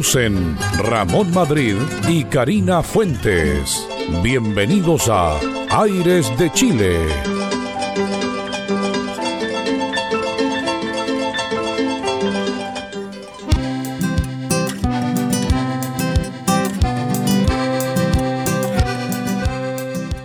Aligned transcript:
Ramón 0.00 1.34
Madrid 1.34 1.74
y 2.08 2.22
Karina 2.22 2.84
Fuentes. 2.84 3.84
Bienvenidos 4.22 5.08
a 5.10 5.36
Aires 5.70 6.30
de 6.38 6.52
Chile. 6.52 7.00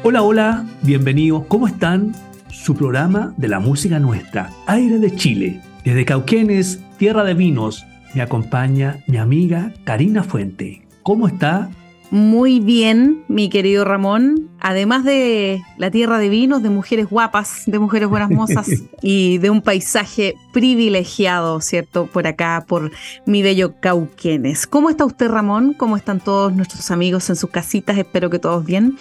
Hola, 0.03 0.21
hola, 0.21 0.65
bienvenidos. 0.83 1.45
¿Cómo 1.47 1.65
están? 1.67 2.13
Su 2.51 2.75
programa 2.75 3.33
de 3.37 3.47
la 3.47 3.59
música 3.59 3.97
nuestra, 3.97 4.51
Aire 4.67 4.99
de 4.99 5.15
Chile. 5.15 5.61
Desde 5.83 6.05
Cauquenes, 6.05 6.79
tierra 6.97 7.23
de 7.23 7.33
vinos, 7.33 7.87
me 8.13 8.21
acompaña 8.21 9.03
mi 9.07 9.17
amiga 9.17 9.73
Karina 9.83 10.23
Fuente. 10.23 10.85
¿Cómo 11.03 11.27
está? 11.27 11.69
Muy 12.11 12.59
bien, 12.59 13.23
mi 13.27 13.49
querido 13.49 13.85
Ramón. 13.85 14.49
Además 14.59 15.03
de 15.03 15.63
la 15.77 15.89
tierra 15.89 16.19
de 16.19 16.29
vinos, 16.29 16.61
de 16.61 16.69
mujeres 16.69 17.09
guapas, 17.09 17.63
de 17.65 17.79
mujeres 17.79 18.07
buenas 18.07 18.29
mozas 18.29 18.69
y 19.01 19.39
de 19.39 19.49
un 19.49 19.61
paisaje 19.61 20.35
privilegiado, 20.53 21.59
¿cierto? 21.59 22.05
Por 22.05 22.27
acá, 22.27 22.65
por 22.67 22.91
mi 23.25 23.41
bello 23.41 23.79
Cauquenes. 23.79 24.67
¿Cómo 24.67 24.91
está 24.91 25.05
usted, 25.05 25.27
Ramón? 25.27 25.73
¿Cómo 25.73 25.97
están 25.97 26.19
todos 26.19 26.53
nuestros 26.53 26.91
amigos 26.91 27.29
en 27.31 27.35
sus 27.35 27.49
casitas? 27.49 27.97
Espero 27.97 28.29
que 28.29 28.37
todos 28.37 28.63
bien. 28.63 28.95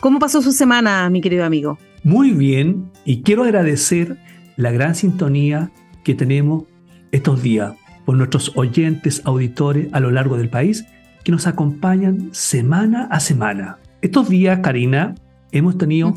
¿Cómo 0.00 0.18
pasó 0.18 0.42
su 0.42 0.52
semana, 0.52 1.08
mi 1.08 1.22
querido 1.22 1.44
amigo? 1.44 1.78
Muy 2.04 2.32
bien, 2.32 2.90
y 3.04 3.22
quiero 3.22 3.44
agradecer 3.44 4.18
la 4.56 4.70
gran 4.70 4.94
sintonía 4.94 5.70
que 6.04 6.14
tenemos 6.14 6.64
estos 7.10 7.42
días 7.42 7.74
por 8.04 8.16
nuestros 8.16 8.52
oyentes, 8.56 9.22
auditores 9.24 9.88
a 9.92 10.00
lo 10.00 10.10
largo 10.10 10.36
del 10.36 10.48
país 10.48 10.84
que 11.24 11.32
nos 11.32 11.46
acompañan 11.46 12.30
semana 12.32 13.08
a 13.10 13.20
semana. 13.20 13.78
Estos 14.02 14.28
días, 14.28 14.60
Karina, 14.60 15.14
hemos 15.52 15.76
tenido 15.76 16.14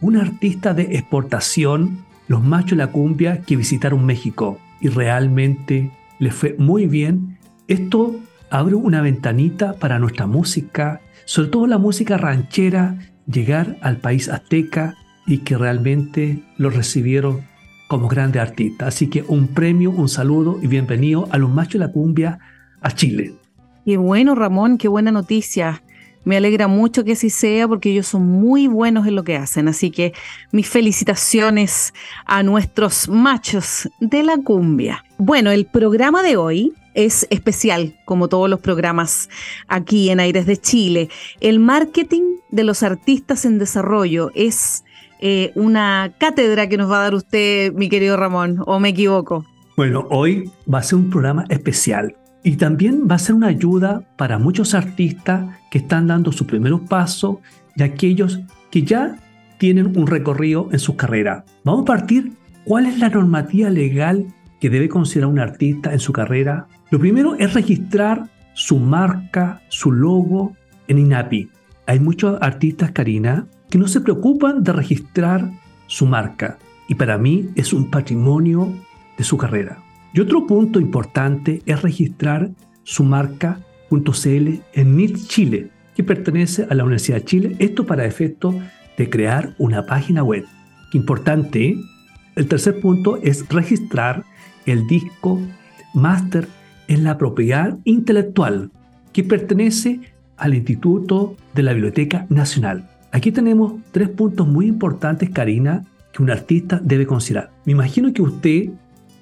un 0.00 0.16
artista 0.16 0.74
de 0.74 0.96
exportación, 0.96 2.04
los 2.28 2.42
machos 2.42 2.70
de 2.70 2.76
la 2.76 2.92
cumbia, 2.92 3.42
que 3.42 3.56
visitaron 3.56 4.04
México 4.04 4.58
y 4.80 4.88
realmente 4.88 5.90
les 6.18 6.34
fue 6.34 6.56
muy 6.58 6.86
bien. 6.86 7.38
Esto 7.68 8.16
abre 8.50 8.74
una 8.74 9.02
ventanita 9.02 9.74
para 9.74 9.98
nuestra 9.98 10.26
música, 10.26 11.00
sobre 11.24 11.50
todo 11.50 11.66
la 11.66 11.78
música 11.78 12.16
ranchera 12.16 12.98
llegar 13.26 13.76
al 13.82 13.98
país 13.98 14.28
azteca 14.28 14.94
y 15.26 15.38
que 15.38 15.58
realmente 15.58 16.42
lo 16.56 16.70
recibieron 16.70 17.42
como 17.88 18.08
grande 18.08 18.40
artista. 18.40 18.86
Así 18.86 19.08
que 19.08 19.22
un 19.22 19.48
premio, 19.48 19.90
un 19.90 20.08
saludo 20.08 20.58
y 20.62 20.66
bienvenido 20.66 21.28
a 21.30 21.38
los 21.38 21.50
machos 21.50 21.74
de 21.74 21.78
la 21.80 21.92
cumbia 21.92 22.38
a 22.80 22.92
Chile. 22.92 23.34
Qué 23.84 23.96
bueno, 23.96 24.34
Ramón, 24.34 24.78
qué 24.78 24.88
buena 24.88 25.12
noticia. 25.12 25.82
Me 26.24 26.36
alegra 26.36 26.66
mucho 26.66 27.04
que 27.04 27.12
así 27.12 27.30
sea 27.30 27.68
porque 27.68 27.92
ellos 27.92 28.08
son 28.08 28.26
muy 28.26 28.66
buenos 28.66 29.06
en 29.06 29.14
lo 29.14 29.22
que 29.22 29.36
hacen. 29.36 29.68
Así 29.68 29.92
que 29.92 30.12
mis 30.50 30.68
felicitaciones 30.68 31.94
a 32.24 32.42
nuestros 32.42 33.08
machos 33.08 33.88
de 34.00 34.24
la 34.24 34.36
cumbia. 34.38 35.04
Bueno, 35.18 35.52
el 35.52 35.66
programa 35.66 36.24
de 36.24 36.36
hoy 36.36 36.72
es 36.94 37.28
especial, 37.30 37.94
como 38.04 38.26
todos 38.26 38.50
los 38.50 38.58
programas 38.58 39.28
aquí 39.68 40.10
en 40.10 40.18
Aires 40.18 40.46
de 40.46 40.56
Chile. 40.56 41.10
El 41.40 41.60
marketing 41.60 42.22
de 42.50 42.64
los 42.64 42.82
artistas 42.82 43.44
en 43.44 43.58
desarrollo 43.58 44.32
es 44.34 44.82
eh, 45.20 45.52
una 45.54 46.12
cátedra 46.18 46.68
que 46.68 46.76
nos 46.76 46.90
va 46.90 47.00
a 47.00 47.02
dar 47.04 47.14
usted, 47.14 47.72
mi 47.72 47.88
querido 47.88 48.16
Ramón, 48.16 48.62
o 48.66 48.78
me 48.80 48.90
equivoco. 48.90 49.44
Bueno, 49.76 50.06
hoy 50.10 50.50
va 50.72 50.78
a 50.78 50.82
ser 50.82 50.98
un 50.98 51.10
programa 51.10 51.44
especial 51.48 52.16
y 52.42 52.56
también 52.56 53.06
va 53.10 53.16
a 53.16 53.18
ser 53.18 53.34
una 53.34 53.48
ayuda 53.48 54.02
para 54.16 54.38
muchos 54.38 54.74
artistas 54.74 55.46
que 55.70 55.78
están 55.78 56.06
dando 56.06 56.32
su 56.32 56.46
primer 56.46 56.72
paso 56.88 57.40
y 57.74 57.82
aquellos 57.82 58.40
que 58.70 58.82
ya 58.82 59.16
tienen 59.58 59.98
un 59.98 60.06
recorrido 60.06 60.68
en 60.72 60.78
su 60.78 60.96
carrera. 60.96 61.44
Vamos 61.64 61.82
a 61.82 61.86
partir 61.86 62.32
cuál 62.64 62.86
es 62.86 62.98
la 62.98 63.08
normativa 63.08 63.70
legal 63.70 64.26
que 64.60 64.70
debe 64.70 64.88
considerar 64.88 65.30
un 65.30 65.38
artista 65.38 65.92
en 65.92 65.98
su 65.98 66.12
carrera 66.12 66.66
lo 66.90 67.00
primero 67.00 67.34
es 67.34 67.52
registrar 67.52 68.28
su 68.54 68.78
marca, 68.78 69.60
su 69.68 69.90
logo 69.90 70.56
en 70.86 70.98
INAPI. 70.98 71.50
Hay 71.86 72.00
muchos 72.00 72.38
artistas, 72.40 72.90
Karina, 72.90 73.46
que 73.70 73.78
no 73.78 73.88
se 73.88 74.00
preocupan 74.00 74.62
de 74.62 74.72
registrar 74.72 75.50
su 75.86 76.06
marca 76.06 76.58
y 76.88 76.94
para 76.94 77.18
mí 77.18 77.48
es 77.54 77.72
un 77.72 77.90
patrimonio 77.90 78.72
de 79.16 79.24
su 79.24 79.36
carrera. 79.36 79.82
Y 80.12 80.20
otro 80.20 80.46
punto 80.46 80.80
importante 80.80 81.62
es 81.66 81.82
registrar 81.82 82.50
su 82.84 83.04
marca 83.04 83.60
.cl 83.88 84.60
en 84.72 84.96
NIT 84.96 85.16
Chile, 85.28 85.70
que 85.94 86.02
pertenece 86.02 86.66
a 86.68 86.74
la 86.74 86.84
Universidad 86.84 87.18
de 87.18 87.24
Chile. 87.24 87.56
Esto 87.58 87.86
para 87.86 88.04
efecto 88.04 88.54
de 88.96 89.10
crear 89.10 89.54
una 89.58 89.86
página 89.86 90.22
web. 90.22 90.44
Importante. 90.92 91.76
El 92.34 92.48
tercer 92.48 92.80
punto 92.80 93.18
es 93.22 93.48
registrar 93.48 94.24
el 94.66 94.86
disco 94.86 95.40
Master 95.94 96.46
es 96.88 97.00
la 97.00 97.16
propiedad 97.16 97.78
intelectual 97.84 98.70
que 99.12 99.24
pertenece 99.24 100.00
al 100.36 100.54
Instituto 100.54 101.36
de 101.54 101.62
la 101.62 101.72
Biblioteca 101.72 102.26
Nacional. 102.28 102.88
Aquí 103.12 103.32
tenemos 103.32 103.74
tres 103.92 104.08
puntos 104.08 104.46
muy 104.46 104.66
importantes, 104.66 105.30
Karina, 105.30 105.84
que 106.12 106.22
un 106.22 106.30
artista 106.30 106.80
debe 106.82 107.06
considerar. 107.06 107.50
Me 107.64 107.72
imagino 107.72 108.12
que 108.12 108.22
usted 108.22 108.70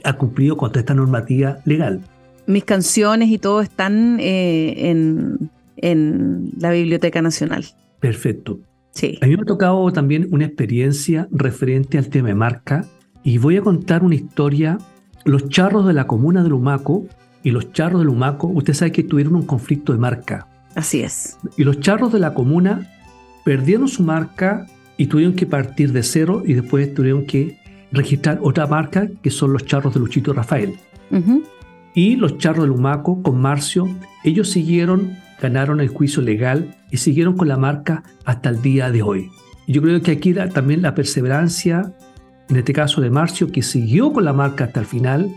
ha 0.02 0.14
cumplido 0.14 0.56
con 0.56 0.70
toda 0.70 0.80
esta 0.80 0.94
normativa 0.94 1.58
legal. 1.64 2.00
Mis 2.46 2.64
canciones 2.64 3.30
y 3.30 3.38
todo 3.38 3.60
están 3.60 4.18
eh, 4.20 4.90
en, 4.90 5.50
en 5.76 6.50
la 6.58 6.70
Biblioteca 6.72 7.22
Nacional. 7.22 7.64
Perfecto. 8.00 8.60
Sí. 8.90 9.18
A 9.22 9.26
mí 9.26 9.36
me 9.36 9.42
ha 9.42 9.46
tocado 9.46 9.90
también 9.92 10.28
una 10.30 10.44
experiencia 10.44 11.26
referente 11.30 11.98
al 11.98 12.08
tema 12.08 12.28
de 12.28 12.34
marca 12.34 12.84
y 13.22 13.38
voy 13.38 13.56
a 13.56 13.62
contar 13.62 14.04
una 14.04 14.14
historia. 14.14 14.78
Los 15.24 15.48
charros 15.48 15.86
de 15.86 15.94
la 15.94 16.06
comuna 16.06 16.42
de 16.42 16.50
Lumaco 16.50 17.06
y 17.42 17.50
los 17.50 17.72
charros 17.72 18.00
de 18.00 18.04
Lumaco, 18.04 18.46
usted 18.48 18.74
sabe 18.74 18.92
que 18.92 19.02
tuvieron 19.02 19.34
un 19.34 19.46
conflicto 19.46 19.92
de 19.92 19.98
marca. 19.98 20.48
Así 20.74 21.00
es. 21.00 21.38
Y 21.56 21.64
los 21.64 21.80
charros 21.80 22.12
de 22.12 22.18
la 22.18 22.34
comuna 22.34 22.90
perdieron 23.44 23.88
su 23.88 24.02
marca 24.02 24.66
y 24.96 25.06
tuvieron 25.06 25.34
que 25.34 25.46
partir 25.46 25.92
de 25.92 26.02
cero 26.02 26.42
y 26.44 26.54
después 26.54 26.92
tuvieron 26.94 27.26
que 27.26 27.58
registrar 27.92 28.38
otra 28.42 28.66
marca 28.66 29.08
que 29.22 29.30
son 29.30 29.52
los 29.52 29.64
charros 29.64 29.94
de 29.94 30.00
Luchito 30.00 30.32
Rafael. 30.32 30.74
Y 31.94 32.16
los 32.16 32.38
charros 32.38 32.64
de 32.64 32.68
Lumaco 32.68 33.22
con 33.22 33.40
Marcio, 33.40 33.88
ellos 34.24 34.50
siguieron, 34.50 35.16
ganaron 35.40 35.80
el 35.80 35.88
juicio 35.88 36.22
legal 36.22 36.74
y 36.90 36.96
siguieron 36.96 37.36
con 37.36 37.46
la 37.46 37.56
marca 37.56 38.02
hasta 38.24 38.48
el 38.48 38.62
día 38.62 38.90
de 38.90 39.02
hoy. 39.02 39.30
Y 39.66 39.74
yo 39.74 39.82
creo 39.82 40.02
que 40.02 40.10
aquí 40.10 40.34
también 40.34 40.82
la 40.82 40.94
perseverancia, 40.94 41.92
en 42.48 42.56
este 42.56 42.72
caso 42.72 43.00
de 43.00 43.10
Marcio, 43.10 43.52
que 43.52 43.62
siguió 43.62 44.12
con 44.12 44.24
la 44.24 44.32
marca 44.32 44.64
hasta 44.64 44.80
el 44.80 44.86
final 44.86 45.30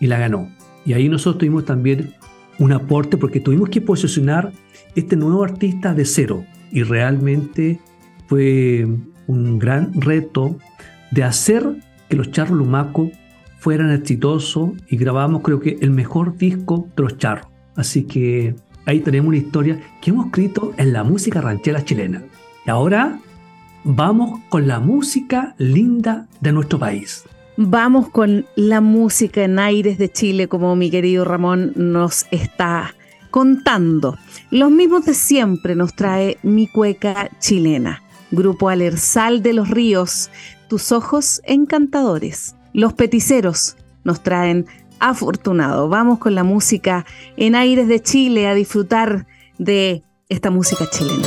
y 0.00 0.06
la 0.08 0.18
ganó. 0.18 0.50
Y 0.84 0.94
ahí 0.94 1.08
nosotros 1.08 1.38
tuvimos 1.38 1.64
también 1.64 2.14
un 2.58 2.72
aporte 2.72 3.16
porque 3.16 3.40
tuvimos 3.40 3.68
que 3.70 3.80
posicionar 3.80 4.52
este 4.94 5.16
nuevo 5.16 5.44
artista 5.44 5.94
de 5.94 6.04
cero. 6.04 6.44
Y 6.70 6.82
realmente 6.82 7.80
fue 8.26 8.86
un 9.26 9.58
gran 9.58 9.92
reto 10.00 10.56
de 11.10 11.24
hacer 11.24 11.64
que 12.08 12.16
los 12.16 12.30
charros 12.30 12.56
Lumaco 12.56 13.10
fueran 13.58 13.92
exitosos 13.92 14.70
y 14.88 14.96
grabamos 14.96 15.42
creo 15.42 15.60
que 15.60 15.78
el 15.80 15.90
mejor 15.90 16.36
disco 16.36 16.88
de 16.96 17.02
los 17.02 17.18
charros. 17.18 17.46
Así 17.76 18.04
que 18.04 18.54
ahí 18.86 19.00
tenemos 19.00 19.28
una 19.28 19.36
historia 19.36 19.80
que 20.00 20.10
hemos 20.10 20.26
escrito 20.26 20.72
en 20.76 20.92
la 20.92 21.04
música 21.04 21.40
ranchera 21.40 21.84
chilena. 21.84 22.22
Y 22.66 22.70
ahora 22.70 23.18
vamos 23.84 24.40
con 24.48 24.66
la 24.66 24.80
música 24.80 25.54
linda 25.58 26.26
de 26.40 26.52
nuestro 26.52 26.78
país. 26.78 27.24
Vamos 27.56 28.08
con 28.08 28.46
la 28.56 28.80
música 28.80 29.44
en 29.44 29.58
aires 29.58 29.98
de 29.98 30.10
Chile, 30.10 30.48
como 30.48 30.74
mi 30.76 30.90
querido 30.90 31.24
Ramón 31.24 31.72
nos 31.76 32.26
está 32.30 32.94
contando. 33.30 34.18
Los 34.50 34.70
mismos 34.70 35.04
de 35.04 35.14
siempre 35.14 35.74
nos 35.74 35.94
trae 35.94 36.38
mi 36.42 36.66
cueca 36.66 37.30
chilena. 37.38 38.02
Grupo 38.30 38.68
Alersal 38.68 39.42
de 39.42 39.52
los 39.52 39.70
Ríos 39.70 40.30
tus 40.68 40.92
ojos 40.92 41.40
encantadores. 41.44 42.54
Los 42.72 42.92
peticeros 42.92 43.76
nos 44.04 44.22
traen 44.22 44.66
afortunado. 45.00 45.88
Vamos 45.88 46.18
con 46.18 46.34
la 46.34 46.44
música 46.44 47.04
en 47.36 47.56
aires 47.56 47.88
de 47.88 48.00
Chile 48.00 48.46
a 48.46 48.54
disfrutar 48.54 49.26
de 49.58 50.04
esta 50.28 50.50
música 50.50 50.88
chilena. 50.88 51.26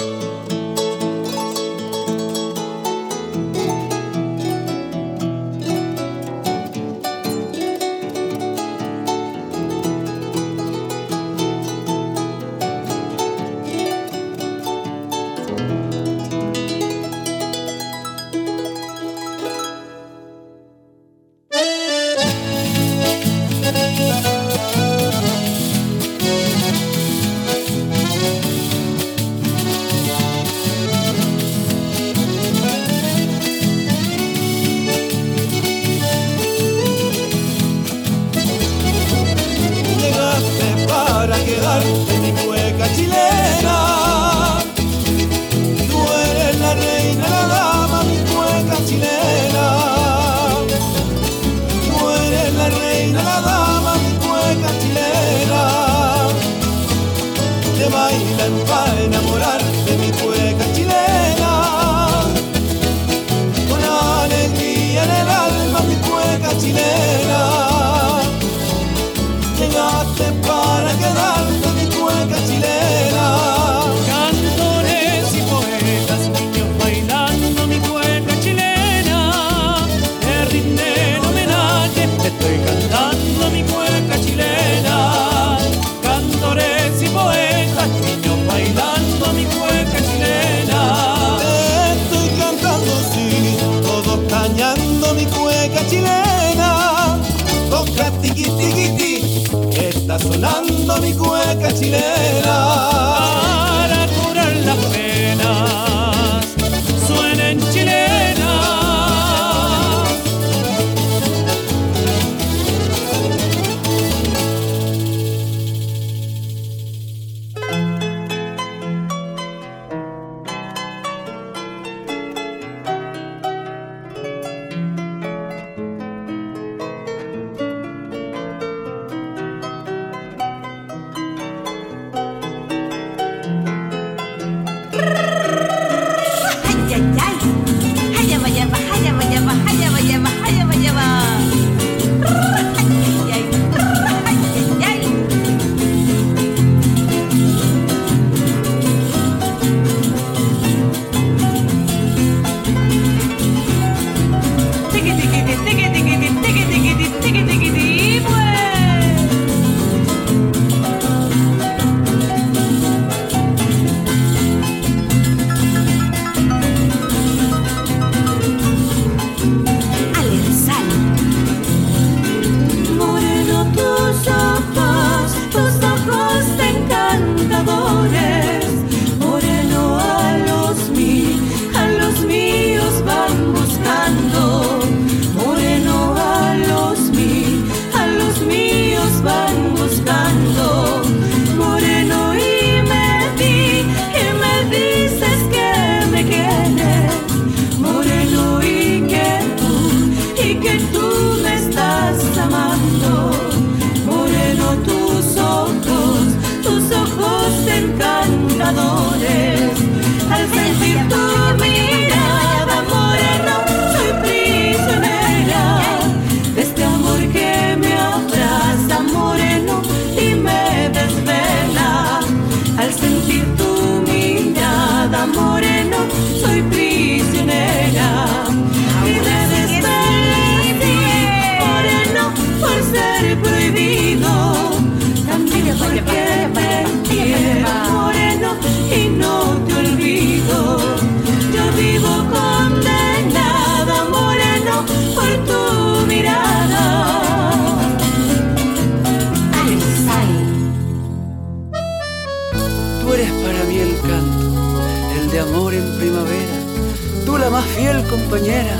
fiel 257.76 258.04
compañera, 258.04 258.76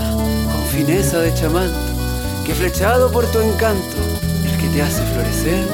con 0.52 0.64
fineza 0.72 1.20
de 1.20 1.34
chamán, 1.34 1.72
que 2.46 2.54
flechado 2.54 3.12
por 3.12 3.26
tu 3.32 3.40
encanto, 3.40 3.98
el 4.46 4.58
que 4.58 4.68
te 4.68 4.82
hace 4.82 5.02
florecer, 5.14 5.68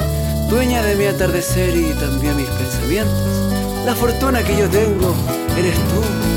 dueña 0.48 0.82
de 0.82 0.94
mi 0.94 1.04
atardecer 1.04 1.76
y 1.76 1.92
también 1.94 2.36
mis 2.36 2.48
pensamientos, 2.48 3.84
la 3.84 3.94
fortuna 3.94 4.42
que 4.42 4.56
yo 4.56 4.68
tengo 4.68 5.14
eres 5.58 5.74
tú. 5.74 6.29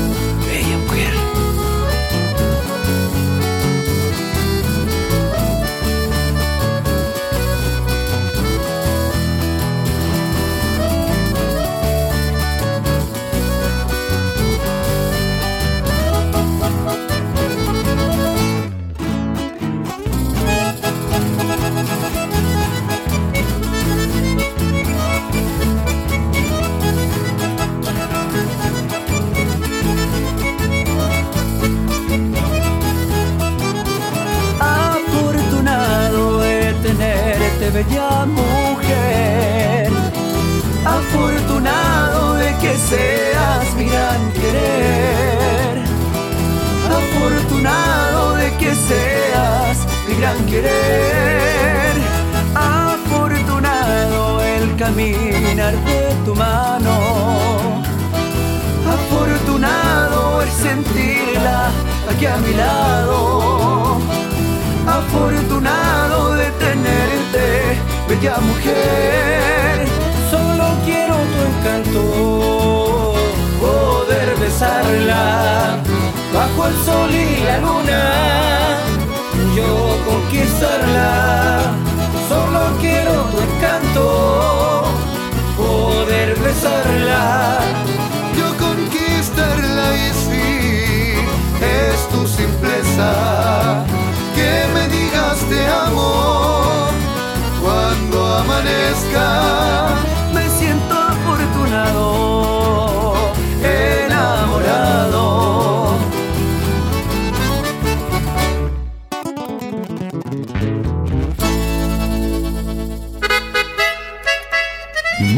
El 76.66 76.76
sol 76.84 77.10
y 77.14 77.44
la 77.44 77.58
luna. 77.58 78.33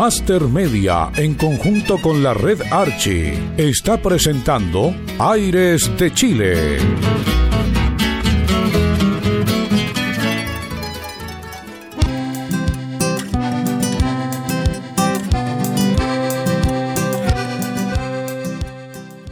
Master 0.07 0.43
Media, 0.43 1.11
en 1.17 1.35
conjunto 1.35 2.01
con 2.01 2.23
la 2.23 2.33
red 2.33 2.61
Archie, 2.71 3.37
está 3.57 4.01
presentando 4.01 4.95
Aires 5.19 5.91
de 5.99 6.15
Chile. 6.15 6.79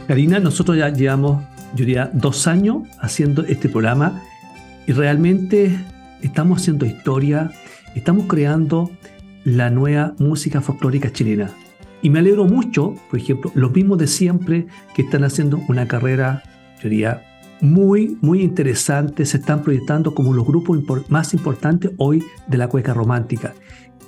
Karina, 0.05 0.41
nosotros 0.41 0.77
ya 0.77 0.89
llevamos, 0.89 1.41
yo 1.73 1.85
diría, 1.85 2.09
dos 2.11 2.47
años 2.47 2.79
haciendo 2.99 3.45
este 3.45 3.69
programa 3.69 4.21
y 4.85 4.91
realmente 4.91 5.73
estamos 6.21 6.59
haciendo 6.59 6.85
historia, 6.85 7.53
estamos 7.95 8.25
creando 8.27 8.91
la 9.45 9.69
nueva 9.69 10.15
música 10.19 10.59
folclórica 10.59 11.13
chilena. 11.13 11.51
Y 12.01 12.09
me 12.09 12.19
alegro 12.19 12.45
mucho, 12.45 12.95
por 13.09 13.19
ejemplo, 13.19 13.51
los 13.55 13.71
mismos 13.71 13.97
de 13.99 14.07
siempre 14.07 14.67
que 14.93 15.03
están 15.03 15.23
haciendo 15.23 15.61
una 15.69 15.87
carrera, 15.87 16.43
yo 16.81 16.89
diría, 16.89 17.23
muy, 17.61 18.17
muy 18.21 18.41
interesante, 18.41 19.25
se 19.25 19.37
están 19.37 19.63
proyectando 19.63 20.13
como 20.13 20.33
los 20.33 20.45
grupos 20.45 20.79
más 21.09 21.33
importantes 21.33 21.91
hoy 21.97 22.23
de 22.47 22.57
la 22.57 22.67
cueca 22.67 22.93
romántica. 22.93 23.53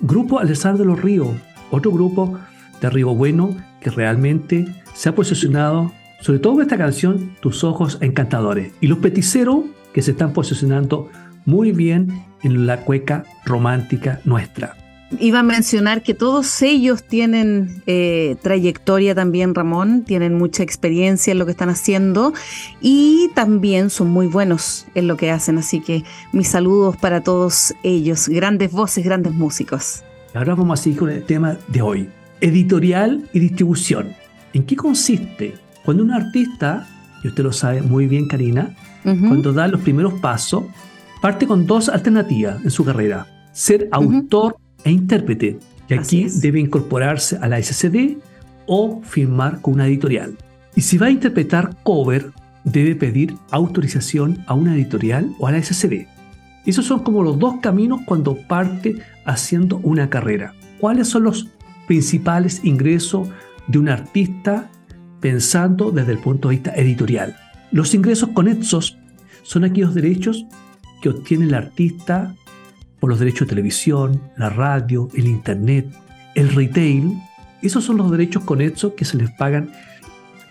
Grupo 0.00 0.38
Alessandro 0.38 0.84
de 0.84 0.90
los 0.90 1.00
Ríos, 1.00 1.28
otro 1.70 1.90
grupo 1.92 2.38
de 2.80 2.90
Río 2.90 3.14
Bueno 3.14 3.56
que 3.80 3.90
realmente 3.90 4.66
se 4.92 5.08
ha 5.08 5.14
posicionado, 5.14 5.92
sobre 6.20 6.40
todo 6.40 6.54
con 6.54 6.62
esta 6.62 6.76
canción, 6.76 7.36
Tus 7.40 7.64
Ojos 7.64 7.98
Encantadores. 8.00 8.72
Y 8.80 8.88
los 8.88 8.98
peticeros 8.98 9.64
que 9.92 10.02
se 10.02 10.10
están 10.10 10.32
posicionando 10.32 11.08
muy 11.46 11.72
bien 11.72 12.24
en 12.42 12.66
la 12.66 12.80
cueca 12.84 13.24
romántica 13.44 14.20
nuestra. 14.24 14.76
Iba 15.18 15.38
a 15.38 15.42
mencionar 15.42 16.02
que 16.02 16.12
todos 16.12 16.60
ellos 16.60 17.02
tienen 17.02 17.82
eh, 17.86 18.36
trayectoria 18.42 19.14
también, 19.14 19.54
Ramón, 19.54 20.04
tienen 20.04 20.34
mucha 20.34 20.62
experiencia 20.62 21.30
en 21.32 21.38
lo 21.38 21.46
que 21.46 21.52
están 21.52 21.70
haciendo 21.70 22.34
y 22.82 23.30
también 23.34 23.88
son 23.88 24.08
muy 24.08 24.26
buenos 24.26 24.86
en 24.94 25.08
lo 25.08 25.16
que 25.16 25.30
hacen. 25.30 25.56
Así 25.56 25.80
que 25.80 26.04
mis 26.32 26.48
saludos 26.48 26.98
para 26.98 27.22
todos 27.22 27.74
ellos, 27.82 28.28
grandes 28.28 28.70
voces, 28.70 29.02
grandes 29.02 29.32
músicos. 29.32 30.02
Ahora 30.34 30.54
vamos 30.54 30.78
a 30.78 30.82
seguir 30.82 30.98
con 30.98 31.08
el 31.08 31.24
tema 31.24 31.56
de 31.68 31.80
hoy. 31.80 32.10
Editorial 32.42 33.26
y 33.32 33.38
distribución. 33.38 34.14
¿En 34.52 34.64
qué 34.64 34.76
consiste? 34.76 35.54
Cuando 35.86 36.02
un 36.02 36.12
artista, 36.12 36.86
y 37.24 37.28
usted 37.28 37.44
lo 37.44 37.52
sabe 37.52 37.80
muy 37.80 38.06
bien, 38.06 38.28
Karina, 38.28 38.76
cuando 39.02 39.54
da 39.54 39.68
los 39.68 39.80
primeros 39.80 40.20
pasos, 40.20 40.64
parte 41.22 41.46
con 41.46 41.66
dos 41.66 41.88
alternativas 41.88 42.62
en 42.62 42.70
su 42.70 42.84
carrera. 42.84 43.26
Ser 43.52 43.88
autor 43.90 44.56
e 44.88 44.92
intérprete. 44.92 45.58
Y 45.88 45.94
Así 45.94 46.24
aquí 46.24 46.40
debe 46.40 46.60
incorporarse 46.60 47.38
a 47.40 47.48
la 47.48 47.62
SCD 47.62 48.18
o 48.66 49.00
firmar 49.02 49.60
con 49.60 49.74
una 49.74 49.86
editorial. 49.86 50.36
Y 50.74 50.82
si 50.82 50.98
va 50.98 51.06
a 51.06 51.10
interpretar 51.10 51.76
cover, 51.82 52.30
debe 52.64 52.94
pedir 52.94 53.34
autorización 53.50 54.44
a 54.46 54.54
una 54.54 54.74
editorial 54.74 55.34
o 55.38 55.46
a 55.46 55.52
la 55.52 55.62
SCD. 55.62 56.06
Esos 56.66 56.84
son 56.84 57.00
como 57.00 57.22
los 57.22 57.38
dos 57.38 57.56
caminos 57.62 58.00
cuando 58.04 58.36
parte 58.36 58.96
haciendo 59.24 59.78
una 59.78 60.10
carrera. 60.10 60.54
¿Cuáles 60.78 61.08
son 61.08 61.24
los 61.24 61.48
principales 61.86 62.64
ingresos 62.64 63.28
de 63.66 63.78
un 63.78 63.88
artista 63.88 64.70
pensando 65.20 65.90
desde 65.90 66.12
el 66.12 66.18
punto 66.18 66.48
de 66.48 66.56
vista 66.56 66.74
editorial? 66.74 67.36
Los 67.72 67.94
ingresos 67.94 68.30
conexos 68.30 68.98
son 69.42 69.64
aquellos 69.64 69.94
derechos 69.94 70.46
que 71.00 71.08
obtiene 71.08 71.46
el 71.46 71.54
artista 71.54 72.34
por 73.00 73.10
los 73.10 73.18
derechos 73.18 73.46
de 73.46 73.50
televisión, 73.50 74.20
la 74.36 74.50
radio, 74.50 75.08
el 75.14 75.26
internet, 75.26 75.86
el 76.34 76.50
retail. 76.54 77.20
Esos 77.62 77.84
son 77.84 77.96
los 77.96 78.10
derechos 78.10 78.44
conexos 78.44 78.92
que 78.94 79.04
se 79.04 79.16
les 79.16 79.30
pagan 79.30 79.70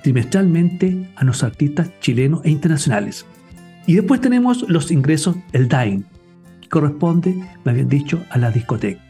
trimestralmente 0.03 1.09
a 1.15 1.23
los 1.23 1.43
artistas 1.43 1.89
chilenos 1.99 2.41
e 2.43 2.49
internacionales. 2.49 3.25
Y 3.85 3.95
después 3.95 4.21
tenemos 4.21 4.63
los 4.69 4.91
ingresos, 4.91 5.37
el 5.53 5.67
DAIN, 5.67 6.05
que 6.61 6.69
corresponde, 6.69 7.35
me 7.63 7.71
habían 7.71 7.89
dicho, 7.89 8.23
a 8.29 8.37
la 8.37 8.51
discoteca. 8.51 9.01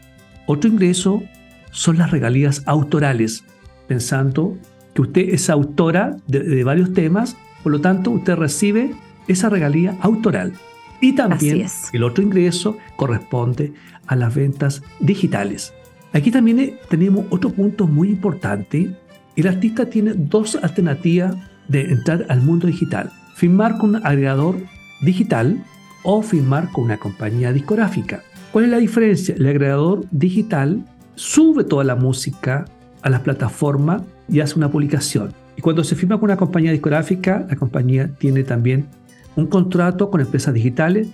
Otro 0.46 0.70
ingreso 0.70 1.22
son 1.70 1.98
las 1.98 2.10
regalías 2.10 2.62
autorales, 2.66 3.44
pensando 3.86 4.56
que 4.94 5.02
usted 5.02 5.28
es 5.30 5.50
autora 5.50 6.16
de, 6.26 6.40
de 6.40 6.64
varios 6.64 6.92
temas, 6.92 7.36
por 7.62 7.72
lo 7.72 7.80
tanto 7.80 8.10
usted 8.10 8.36
recibe 8.36 8.94
esa 9.26 9.48
regalía 9.48 9.96
autoral. 10.00 10.52
Y 11.00 11.14
también 11.14 11.66
el 11.92 12.02
otro 12.02 12.24
ingreso 12.24 12.76
corresponde 12.96 13.72
a 14.06 14.16
las 14.16 14.34
ventas 14.34 14.82
digitales. 15.00 15.72
Aquí 16.12 16.30
también 16.30 16.58
eh, 16.58 16.78
tenemos 16.88 17.26
otro 17.30 17.50
punto 17.50 17.86
muy 17.86 18.08
importante. 18.08 18.96
El 19.36 19.46
artista 19.46 19.86
tiene 19.86 20.14
dos 20.14 20.56
alternativas 20.56 21.36
de 21.68 21.82
entrar 21.82 22.26
al 22.28 22.40
mundo 22.40 22.66
digital. 22.66 23.12
Firmar 23.36 23.78
con 23.78 23.90
un 23.90 24.06
agregador 24.06 24.56
digital 25.02 25.62
o 26.02 26.22
firmar 26.22 26.72
con 26.72 26.84
una 26.84 26.98
compañía 26.98 27.52
discográfica. 27.52 28.22
¿Cuál 28.52 28.64
es 28.64 28.70
la 28.70 28.78
diferencia? 28.78 29.34
El 29.34 29.46
agregador 29.46 30.06
digital 30.10 30.84
sube 31.14 31.64
toda 31.64 31.84
la 31.84 31.94
música 31.94 32.64
a 33.02 33.10
las 33.10 33.20
plataformas 33.20 34.02
y 34.28 34.40
hace 34.40 34.56
una 34.56 34.70
publicación. 34.70 35.34
Y 35.56 35.60
cuando 35.60 35.84
se 35.84 35.96
firma 35.96 36.16
con 36.16 36.24
una 36.24 36.36
compañía 36.36 36.72
discográfica, 36.72 37.46
la 37.48 37.56
compañía 37.56 38.08
tiene 38.18 38.44
también 38.44 38.86
un 39.38 39.46
contrato 39.46 40.10
con 40.10 40.20
empresas 40.20 40.52
digitales. 40.52 41.08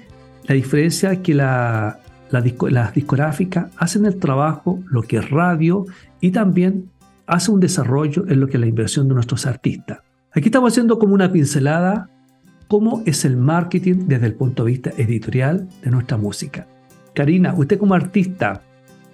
La 0.44 0.54
diferencia 0.54 1.12
es 1.12 1.18
que 1.18 1.34
la, 1.34 2.00
la 2.30 2.40
disco- 2.40 2.70
las 2.70 2.94
discográficas 2.94 3.66
hacen 3.76 4.06
el 4.06 4.16
trabajo, 4.16 4.80
lo 4.90 5.02
que 5.02 5.18
es 5.18 5.30
radio, 5.30 5.84
y 6.20 6.30
también 6.30 6.88
hace 7.26 7.50
un 7.50 7.60
desarrollo 7.60 8.24
en 8.26 8.40
lo 8.40 8.46
que 8.46 8.56
es 8.56 8.60
la 8.60 8.66
inversión 8.66 9.08
de 9.08 9.14
nuestros 9.14 9.44
artistas. 9.44 9.98
Aquí 10.32 10.46
estamos 10.48 10.72
haciendo 10.72 10.98
como 10.98 11.14
una 11.14 11.30
pincelada 11.30 12.08
cómo 12.66 13.02
es 13.04 13.26
el 13.26 13.36
marketing 13.36 14.06
desde 14.06 14.26
el 14.26 14.34
punto 14.34 14.64
de 14.64 14.70
vista 14.72 14.90
editorial 14.96 15.68
de 15.82 15.90
nuestra 15.90 16.16
música. 16.16 16.66
Karina, 17.14 17.52
usted 17.54 17.78
como 17.78 17.94
artista, 17.94 18.62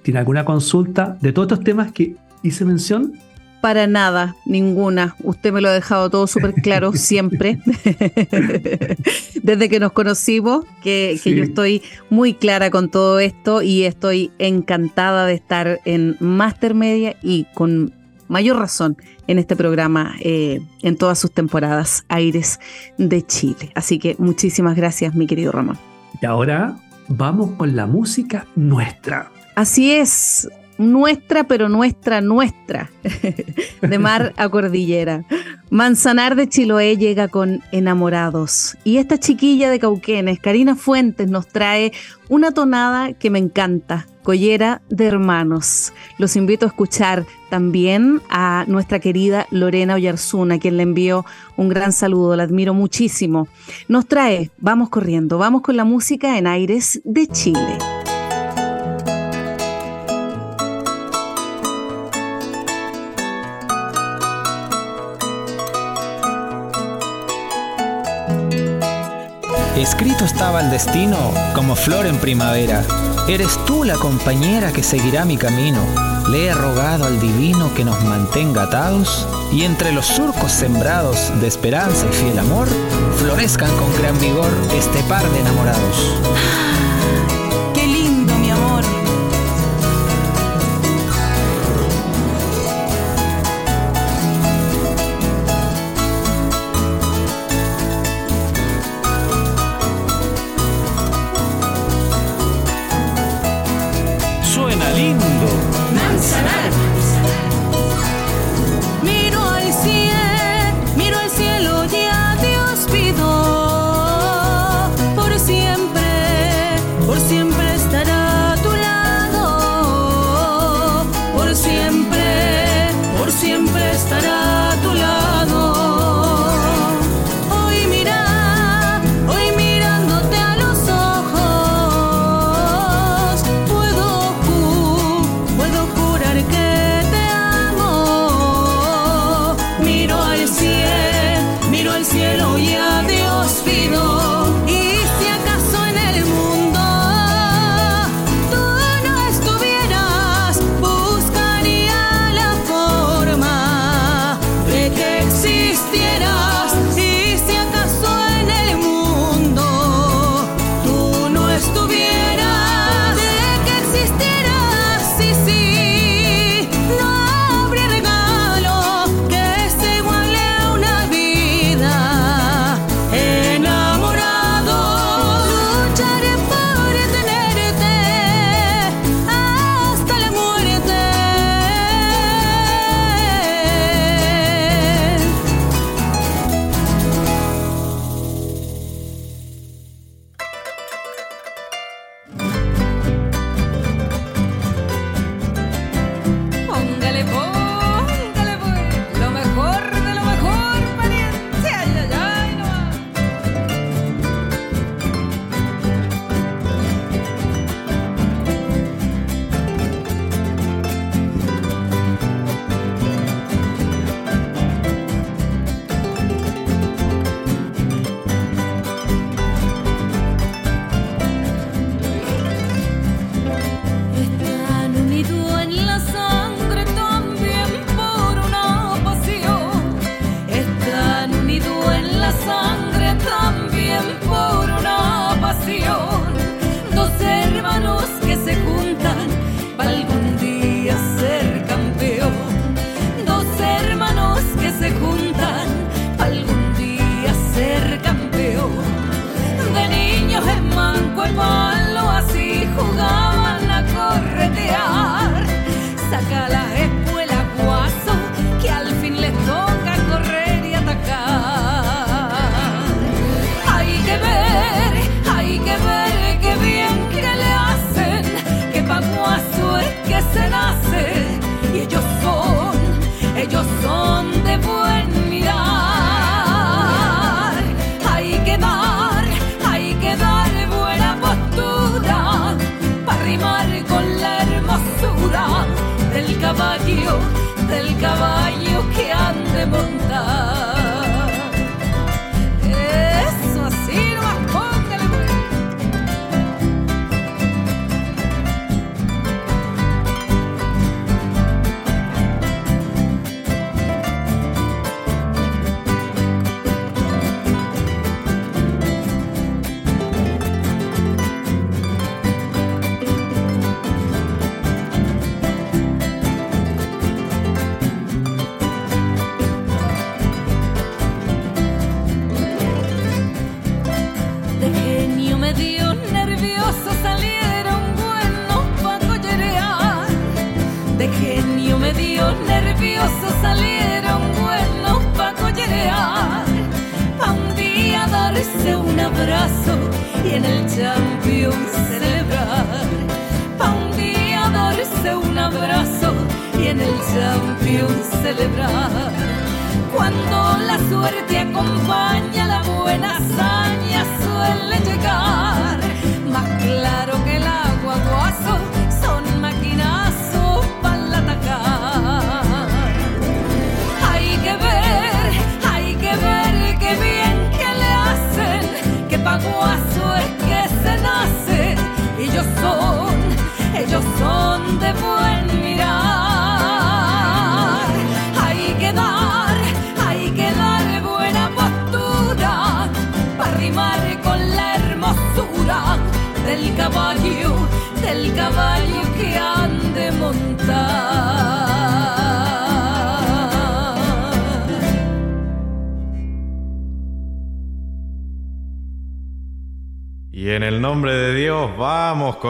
¿tiene 0.02 0.20
alguna 0.20 0.44
consulta 0.44 1.18
de 1.20 1.32
todos 1.32 1.50
estos 1.50 1.64
temas 1.64 1.90
que 1.90 2.14
hice 2.44 2.64
mención? 2.64 3.12
Para 3.60 3.86
nada, 3.86 4.36
ninguna. 4.46 5.16
Usted 5.22 5.52
me 5.52 5.60
lo 5.60 5.68
ha 5.68 5.72
dejado 5.72 6.08
todo 6.08 6.26
súper 6.26 6.54
claro 6.54 6.92
siempre. 6.94 7.58
Desde 9.42 9.68
que 9.68 9.80
nos 9.80 9.92
conocimos, 9.92 10.64
que, 10.82 11.20
yo 11.24 11.42
estoy 11.42 11.82
muy 12.08 12.34
clara 12.34 12.70
con 12.70 12.90
todo 12.90 13.20
esto 13.20 13.62
y 13.62 13.84
estoy 13.84 14.30
encantada 14.38 15.26
de 15.26 15.34
estar 15.34 15.80
en 15.84 16.16
Master 16.20 16.74
Media 16.74 17.16
y 17.22 17.46
con 17.54 17.92
mayor 18.28 18.58
razón 18.58 18.96
en 19.26 19.38
este 19.38 19.56
programa 19.56 20.14
eh, 20.20 20.60
en 20.82 20.96
todas 20.96 21.18
sus 21.18 21.32
temporadas 21.32 22.04
Aires 22.08 22.60
de 22.96 23.22
Chile. 23.22 23.70
Así 23.74 23.98
que 23.98 24.16
muchísimas 24.18 24.76
gracias, 24.76 25.14
mi 25.14 25.26
querido 25.26 25.52
Ramón. 25.52 25.78
Y 26.22 26.26
ahora 26.26 26.76
vamos 27.08 27.52
con 27.52 27.76
la 27.76 27.86
música 27.86 28.46
nuestra. 28.56 29.30
Así 29.56 29.90
es, 29.92 30.48
nuestra, 30.80 31.44
pero 31.44 31.68
nuestra, 31.68 32.20
nuestra, 32.20 32.90
de 33.82 33.98
mar 33.98 34.32
a 34.36 34.48
cordillera. 34.48 35.24
Manzanar 35.70 36.34
de 36.34 36.48
Chiloé 36.48 36.96
llega 36.96 37.28
con 37.28 37.62
Enamorados. 37.70 38.76
Y 38.82 38.96
esta 38.96 39.18
chiquilla 39.18 39.70
de 39.70 39.78
Cauquenes, 39.78 40.40
Karina 40.40 40.74
Fuentes, 40.74 41.28
nos 41.28 41.46
trae 41.46 41.92
una 42.28 42.52
tonada 42.52 43.12
que 43.12 43.30
me 43.30 43.38
encanta, 43.38 44.06
Collera 44.22 44.82
de 44.88 45.06
Hermanos. 45.06 45.92
Los 46.18 46.36
invito 46.36 46.66
a 46.66 46.68
escuchar 46.68 47.26
también 47.50 48.20
a 48.30 48.64
nuestra 48.66 48.98
querida 48.98 49.46
Lorena 49.50 49.94
Oyarzuna, 49.94 50.58
quien 50.58 50.76
le 50.76 50.82
envió 50.82 51.24
un 51.56 51.68
gran 51.68 51.92
saludo, 51.92 52.36
la 52.36 52.44
admiro 52.44 52.74
muchísimo. 52.74 53.48
Nos 53.88 54.06
trae, 54.06 54.50
vamos 54.58 54.88
corriendo, 54.88 55.38
vamos 55.38 55.62
con 55.62 55.76
la 55.76 55.84
música 55.84 56.38
en 56.38 56.46
aires 56.46 57.00
de 57.04 57.26
Chile. 57.26 57.78
Escrito 69.80 70.26
estaba 70.26 70.60
el 70.60 70.70
destino 70.70 71.32
como 71.54 71.74
flor 71.74 72.04
en 72.04 72.18
primavera. 72.18 72.84
Eres 73.28 73.58
tú 73.64 73.82
la 73.82 73.94
compañera 73.94 74.72
que 74.72 74.82
seguirá 74.82 75.24
mi 75.24 75.38
camino. 75.38 75.80
Le 76.28 76.48
he 76.48 76.54
rogado 76.54 77.06
al 77.06 77.18
divino 77.18 77.72
que 77.74 77.82
nos 77.82 78.04
mantenga 78.04 78.64
atados 78.64 79.26
y 79.50 79.62
entre 79.62 79.92
los 79.92 80.04
surcos 80.04 80.52
sembrados 80.52 81.32
de 81.40 81.46
esperanza 81.46 82.06
y 82.10 82.12
fiel 82.12 82.38
amor, 82.38 82.68
florezcan 83.16 83.74
con 83.78 83.90
gran 83.96 84.18
vigor 84.20 84.52
este 84.76 85.02
par 85.04 85.26
de 85.30 85.40
enamorados. 85.40 86.14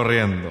Corriendo. 0.03 0.50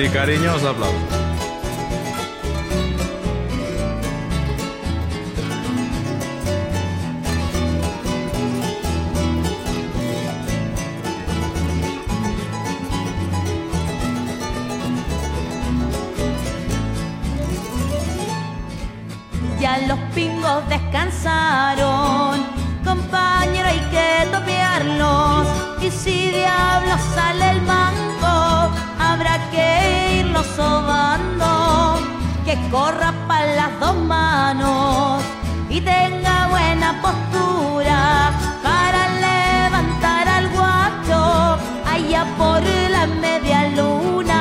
Y 0.00 0.08
cariñoso 0.10 0.68
aplauso. 0.68 0.94
Ya 19.60 19.78
los 19.88 19.98
pingos 20.14 20.68
descansaron, 20.68 22.46
compañero 22.84 23.66
hay 23.66 23.80
que 23.90 24.30
topearlos. 24.30 25.48
Y 25.82 25.90
si 25.90 26.30
diablo 26.30 26.96
sale 27.14 27.50
el 27.50 27.62
mango, 27.62 28.07
habrá 29.18 29.38
que 29.50 30.20
irlo 30.20 30.42
sobando. 30.44 31.98
Que 32.44 32.56
corra 32.70 33.12
para 33.26 33.54
las 33.60 33.80
dos 33.80 33.96
manos 33.96 35.22
y 35.68 35.80
tenga 35.80 36.46
buena 36.48 36.88
postura 37.02 38.32
para 38.62 39.00
levantar 39.26 40.26
al 40.28 40.48
guacho 40.56 41.58
allá 41.94 42.24
por 42.38 42.62
la 42.96 43.06
media 43.06 43.68
luna. 43.76 44.40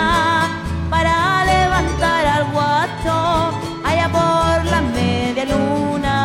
Para 0.89 1.43
levantar 1.45 2.25
al 2.25 2.45
guacho 2.53 3.15
allá 3.83 4.07
por 4.09 4.65
la 4.73 4.81
media 4.81 5.45
luna. 5.45 6.15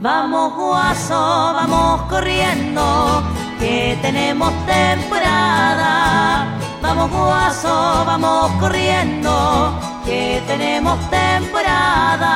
Vamos 0.00 0.54
guaso, 0.56 1.52
vamos 1.58 2.02
corriendo, 2.08 3.22
que 3.60 3.96
tenemos 4.00 4.52
temporada. 4.66 6.46
Vamos 6.82 7.10
guaso, 7.10 8.04
vamos 8.06 8.50
corriendo, 8.52 9.78
que 10.04 10.42
tenemos 10.46 10.98
temporada. 11.10 12.34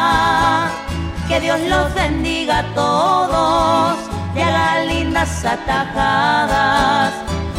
Que 1.26 1.40
Dios 1.40 1.58
los 1.62 1.92
bendiga 1.94 2.58
a 2.58 2.64
todos 2.74 3.96
y 4.36 4.40
haga 4.40 4.84
lindas 4.84 5.44
atajadas. 5.44 7.14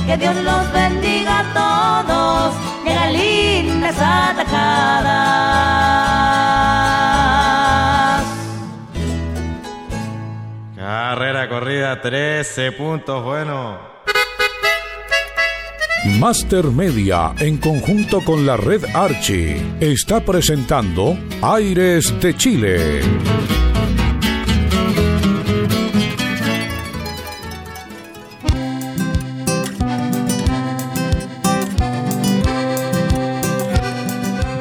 Que 0.06 0.16
Dios 0.16 0.36
los 0.36 0.72
bendiga 0.72 1.40
a 1.40 1.44
todos 1.60 2.54
y 2.86 2.90
haga 2.90 3.08
lindas 3.08 3.96
atajadas. 4.00 5.46
Carrera 10.98 11.50
corrida, 11.50 12.02
13 12.02 12.72
puntos, 12.72 13.22
bueno. 13.22 13.78
Master 16.22 16.68
Media, 16.68 17.34
en 17.38 17.58
conjunto 17.58 18.24
con 18.24 18.46
la 18.46 18.56
red 18.56 18.82
Archie, 18.94 19.62
está 19.82 20.22
presentando 20.22 21.18
Aires 21.42 22.18
de 22.22 22.38
Chile. 22.38 23.02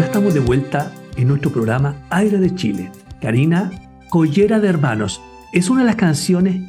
Ya 0.01 0.05
estamos 0.05 0.35
de 0.35 0.41
vuelta 0.41 0.91
en 1.15 1.29
nuestro 1.29 1.53
programa 1.53 1.95
Aire 2.11 2.39
de 2.39 2.53
Chile. 2.57 2.91
Karina, 3.21 3.71
Collera 4.11 4.59
de 4.59 4.69
Hermanos, 4.69 5.23
es 5.55 5.71
una 5.71 5.83
de 5.83 5.87
las 5.87 5.97
canciones 5.97 6.61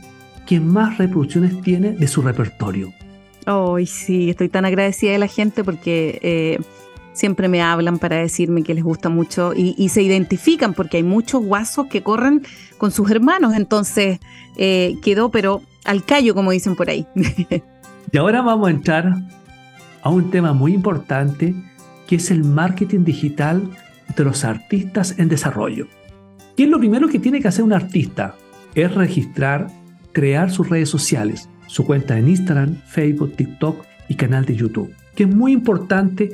que 0.45 0.59
más 0.59 0.99
reproducciones 0.99 1.59
tiene 1.61 1.91
de 1.91 2.07
su 2.07 2.21
repertorio. 2.21 2.93
Ay, 3.45 3.87
sí, 3.87 4.29
estoy 4.29 4.47
tan 4.47 4.63
agradecida 4.63 5.11
de 5.11 5.17
la 5.17 5.27
gente 5.27 5.63
porque 5.63 6.19
eh, 6.21 6.59
siempre 7.13 7.47
me 7.47 7.63
hablan 7.63 7.97
para 7.97 8.17
decirme 8.17 8.61
que 8.61 8.75
les 8.75 8.83
gusta 8.83 9.09
mucho 9.09 9.53
y, 9.55 9.89
se 9.89 10.03
identifican 10.03 10.75
porque 10.75 10.97
hay 10.97 11.03
muchos 11.03 11.43
guasos 11.43 11.87
que 11.87 12.03
corren 12.03 12.43
con 12.77 12.91
sus 12.91 13.09
hermanos, 13.09 13.55
entonces 13.55 14.19
eh, 14.55 14.95
quedó 15.03 15.29
pero 15.29 15.63
al 15.83 16.05
callo, 16.05 16.35
como 16.35 16.51
dicen 16.51 16.75
por 16.75 16.89
ahí. 16.89 17.07
y 18.11 18.17
ahora 18.17 18.43
vamos 18.43 18.67
a 18.67 18.71
entrar 18.71 19.15
a 20.03 20.09
un 20.09 20.29
tema 20.29 20.53
muy 20.53 20.75
importante 20.75 21.55
que 22.05 22.17
es 22.17 22.29
el 22.29 22.43
marketing 22.43 23.03
digital 23.03 23.67
de 24.15 24.23
los 24.23 24.43
artistas 24.43 25.17
en 25.17 25.27
desarrollo. 25.27 25.87
¿Qué 26.55 26.65
es 26.65 26.69
lo 26.69 26.77
primero 26.77 27.07
que 27.07 27.17
tiene 27.17 27.41
que 27.41 27.47
hacer 27.47 27.63
un 27.63 27.73
artista? 27.73 28.35
Es 28.75 28.93
registrar, 28.93 29.67
crear 30.11 30.51
sus 30.51 30.69
redes 30.69 30.89
sociales, 30.89 31.49
su 31.67 31.85
cuenta 31.85 32.17
en 32.17 32.27
Instagram, 32.27 32.75
Facebook, 32.85 33.35
TikTok 33.35 33.85
y 34.09 34.15
canal 34.15 34.45
de 34.45 34.55
YouTube. 34.55 34.93
Que 35.15 35.23
es 35.23 35.33
muy 35.33 35.53
importante 35.53 36.33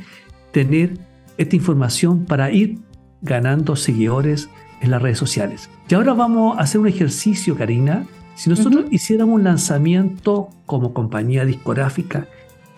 tener 0.52 0.98
esta 1.38 1.56
información 1.56 2.26
para 2.26 2.52
ir 2.52 2.80
ganando 3.22 3.76
seguidores 3.76 4.50
en 4.82 4.92
las 4.92 5.02
redes 5.02 5.18
sociales. 5.18 5.70
Y 5.88 5.94
ahora 5.94 6.14
vamos 6.14 6.58
a 6.58 6.62
hacer 6.62 6.82
un 6.82 6.88
ejercicio, 6.88 7.56
Karina. 7.56 8.06
Si 8.36 8.50
nosotros 8.50 8.86
hiciéramos 8.90 9.36
un 9.36 9.44
lanzamiento 9.44 10.50
como 10.66 10.94
compañía 10.94 11.46
discográfica, 11.46 12.28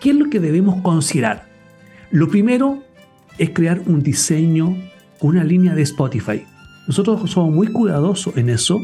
¿qué 0.00 0.10
es 0.10 0.16
lo 0.16 0.28
que 0.28 0.40
debemos 0.40 0.82
considerar? 0.82 1.48
Lo 2.10 2.28
primero 2.28 2.82
es 3.38 3.50
crear 3.50 3.80
un 3.86 4.02
diseño, 4.02 4.76
una 5.20 5.42
línea 5.42 5.74
de 5.74 5.82
Spotify. 5.82 6.44
Nosotros 6.86 7.30
somos 7.30 7.54
muy 7.54 7.68
cuidadosos 7.68 8.36
en 8.36 8.50
eso. 8.50 8.80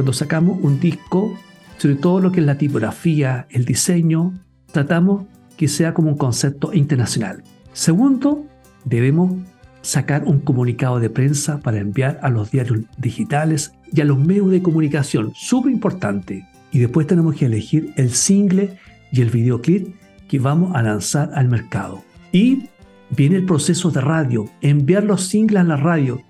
Cuando 0.00 0.14
sacamos 0.14 0.58
un 0.62 0.80
disco, 0.80 1.38
sobre 1.76 1.96
todo 1.96 2.20
lo 2.20 2.32
que 2.32 2.40
es 2.40 2.46
la 2.46 2.56
tipografía, 2.56 3.46
el 3.50 3.66
diseño, 3.66 4.32
tratamos 4.72 5.26
que 5.58 5.68
sea 5.68 5.92
como 5.92 6.08
un 6.08 6.16
concepto 6.16 6.72
internacional. 6.72 7.42
Segundo, 7.74 8.46
debemos 8.86 9.34
sacar 9.82 10.24
un 10.24 10.40
comunicado 10.40 11.00
de 11.00 11.10
prensa 11.10 11.60
para 11.60 11.80
enviar 11.80 12.18
a 12.22 12.30
los 12.30 12.50
diarios 12.50 12.78
digitales 12.96 13.74
y 13.92 14.00
a 14.00 14.06
los 14.06 14.18
medios 14.18 14.50
de 14.50 14.62
comunicación, 14.62 15.32
súper 15.34 15.70
importante. 15.70 16.48
Y 16.72 16.78
después 16.78 17.06
tenemos 17.06 17.34
que 17.34 17.44
elegir 17.44 17.92
el 17.96 18.12
single 18.12 18.78
y 19.12 19.20
el 19.20 19.28
videoclip 19.28 19.94
que 20.28 20.38
vamos 20.38 20.74
a 20.74 20.82
lanzar 20.82 21.30
al 21.34 21.48
mercado. 21.48 22.02
Y 22.32 22.70
viene 23.10 23.36
el 23.36 23.44
proceso 23.44 23.90
de 23.90 24.00
radio, 24.00 24.48
enviar 24.62 25.04
los 25.04 25.26
singles 25.26 25.60
a 25.60 25.64
la 25.64 25.76
radio, 25.76 26.22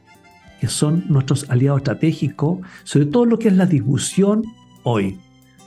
que 0.61 0.69
son 0.69 1.05
nuestros 1.09 1.49
aliados 1.49 1.79
estratégicos, 1.79 2.59
sobre 2.85 3.07
todo 3.07 3.25
lo 3.25 3.39
que 3.39 3.49
es 3.49 3.57
la 3.57 3.67
difusión 3.67 4.45
hoy. 4.83 5.19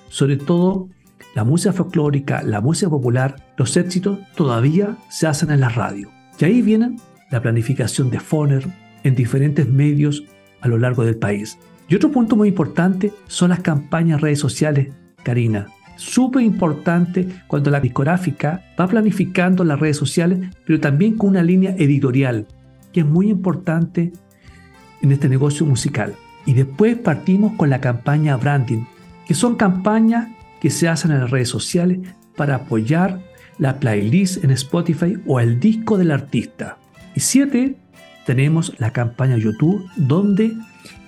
Sobre 0.10 0.38
todo 0.38 0.90
la 1.36 1.44
música 1.44 1.74
folclórica, 1.74 2.44
la 2.44 2.62
música 2.62 2.90
popular, 2.90 3.36
los 3.58 3.76
éxitos 3.76 4.20
todavía 4.36 4.98
se 5.10 5.26
hacen 5.26 5.50
en 5.50 5.62
la 5.62 5.70
radio. 5.70 6.12
Y 6.40 6.46
ahí 6.46 6.62
viene 6.62 6.98
la 7.32 7.42
planificación 7.42 8.12
de 8.12 8.20
Foner 8.20 8.66
en 9.04 9.16
diferentes 9.16 9.68
medios 9.68 10.24
a 10.62 10.68
lo 10.68 10.78
largo 10.78 11.04
del 11.04 11.18
país. 11.18 11.58
Y 11.90 11.96
otro 11.96 12.12
punto 12.12 12.36
muy 12.36 12.50
importante 12.50 13.12
son 13.28 13.50
las 13.50 13.62
campañas 13.62 14.22
redes 14.22 14.40
sociales, 14.40 14.94
Karina. 15.24 15.68
Súper 15.96 16.42
importante 16.44 17.28
cuando 17.48 17.70
la 17.70 17.80
discográfica 17.80 18.64
va 18.80 18.88
planificando 18.88 19.64
las 19.64 19.80
redes 19.80 19.98
sociales, 19.98 20.40
pero 20.66 20.80
también 20.80 21.18
con 21.18 21.32
una 21.32 21.44
línea 21.44 21.76
editorial, 21.78 22.48
que 22.92 23.02
es 23.02 23.06
muy 23.06 23.30
importante 23.30 24.12
en 25.04 25.12
este 25.12 25.30
negocio 25.30 25.68
musical. 25.68 26.16
Y 26.46 26.54
después 26.54 26.98
partimos 26.98 27.54
con 27.54 27.70
la 27.70 27.80
campaña 27.80 28.36
branding, 28.38 28.86
que 29.28 29.36
son 29.36 29.56
campañas 29.56 30.30
que 30.60 30.72
se 30.72 30.90
hacen 30.90 31.12
en 31.12 31.20
las 31.20 31.30
redes 31.30 31.50
sociales 31.50 32.00
para 32.36 32.56
apoyar 32.56 33.20
la 33.60 33.80
playlist 33.80 34.44
en 34.44 34.50
Spotify 34.52 35.20
o 35.28 35.40
el 35.40 35.60
disco 35.60 35.98
del 35.98 36.10
artista. 36.10 36.78
Y 37.16 37.20
siete, 37.20 37.78
tenemos 38.26 38.74
la 38.80 38.92
campaña 38.92 39.38
YouTube, 39.38 39.86
donde 39.96 40.54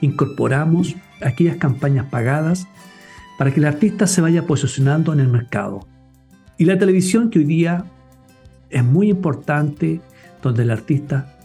incorporamos 0.02 0.96
aquellas 1.22 1.58
campañas 1.58 2.06
pagadas 2.10 2.68
para 3.38 3.52
que 3.52 3.60
el 3.60 3.66
artista 3.66 4.08
se 4.08 4.22
vaya 4.22 4.46
posicionando 4.46 5.14
en 5.14 5.22
el 5.22 5.30
mercado. 5.30 5.88
Y 6.58 6.66
la 6.66 6.78
televisión 6.78 7.30
que 7.30 7.40
hoy 7.40 7.46
día 7.46 7.86
es 8.70 8.84
muy 8.84 9.10
importante, 9.10 10.02
donde 10.42 10.64
el 10.64 10.72
artista 10.72 11.38